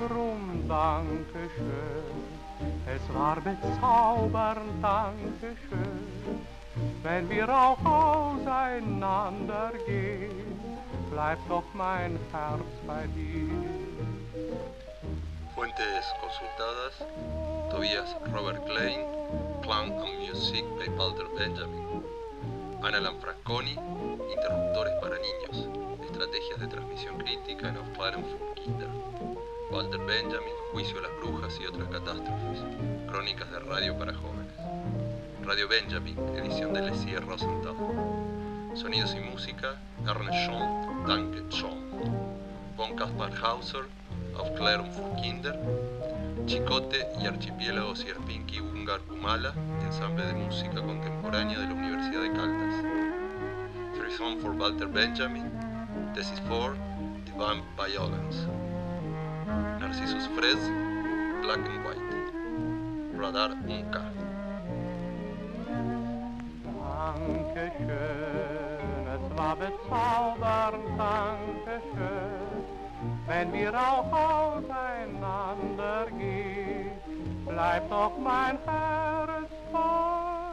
[0.00, 2.16] Drum danke schön,
[2.86, 6.46] es war bezaubernd, danke schön.
[7.02, 10.60] Wenn wir auch auseinander gehen,
[11.10, 13.48] bleibt doch mein Herz bei dir.
[15.54, 16.94] Fuentes consultadas:
[17.70, 18.98] Tobias Robert Klein,
[19.62, 22.02] Clown and Music by Walter Benjamin.
[22.82, 23.72] Ana Lanfranconi,
[24.30, 25.68] Interruptores para niños,
[26.04, 28.88] Estrategias de transmisión crítica en Aufklärung für Kinder.
[29.70, 32.62] Walter Benjamin, Juicio a las brujas y otras catástrofes.
[33.08, 34.54] Crónicas de radio para jóvenes.
[35.44, 37.74] Radio Benjamin, edición de Lesier Rosenthal.
[38.74, 41.90] Sonidos y música, Ernest Schoen, Danke Schoen.
[42.76, 43.86] Von Kaspar Hauser,
[44.36, 45.58] Aufklärung für Kinder.
[46.44, 52.84] Chicote y Archipiélago Sierpinki Ungar Kumala, ensamble de música contemporánea de la Universidad de Caldas.
[53.96, 55.50] Three Song for Walter Benjamin,
[56.14, 56.76] Thesis 4,
[57.24, 58.46] Divine Violence.
[59.80, 60.58] Narcissus Frez,
[61.42, 62.06] Black and White.
[63.18, 63.56] Radar
[71.94, 72.45] schön.
[73.26, 76.90] wenn wir auch auseinander gehen,
[77.46, 80.45] bleibt doch mein Herz voll.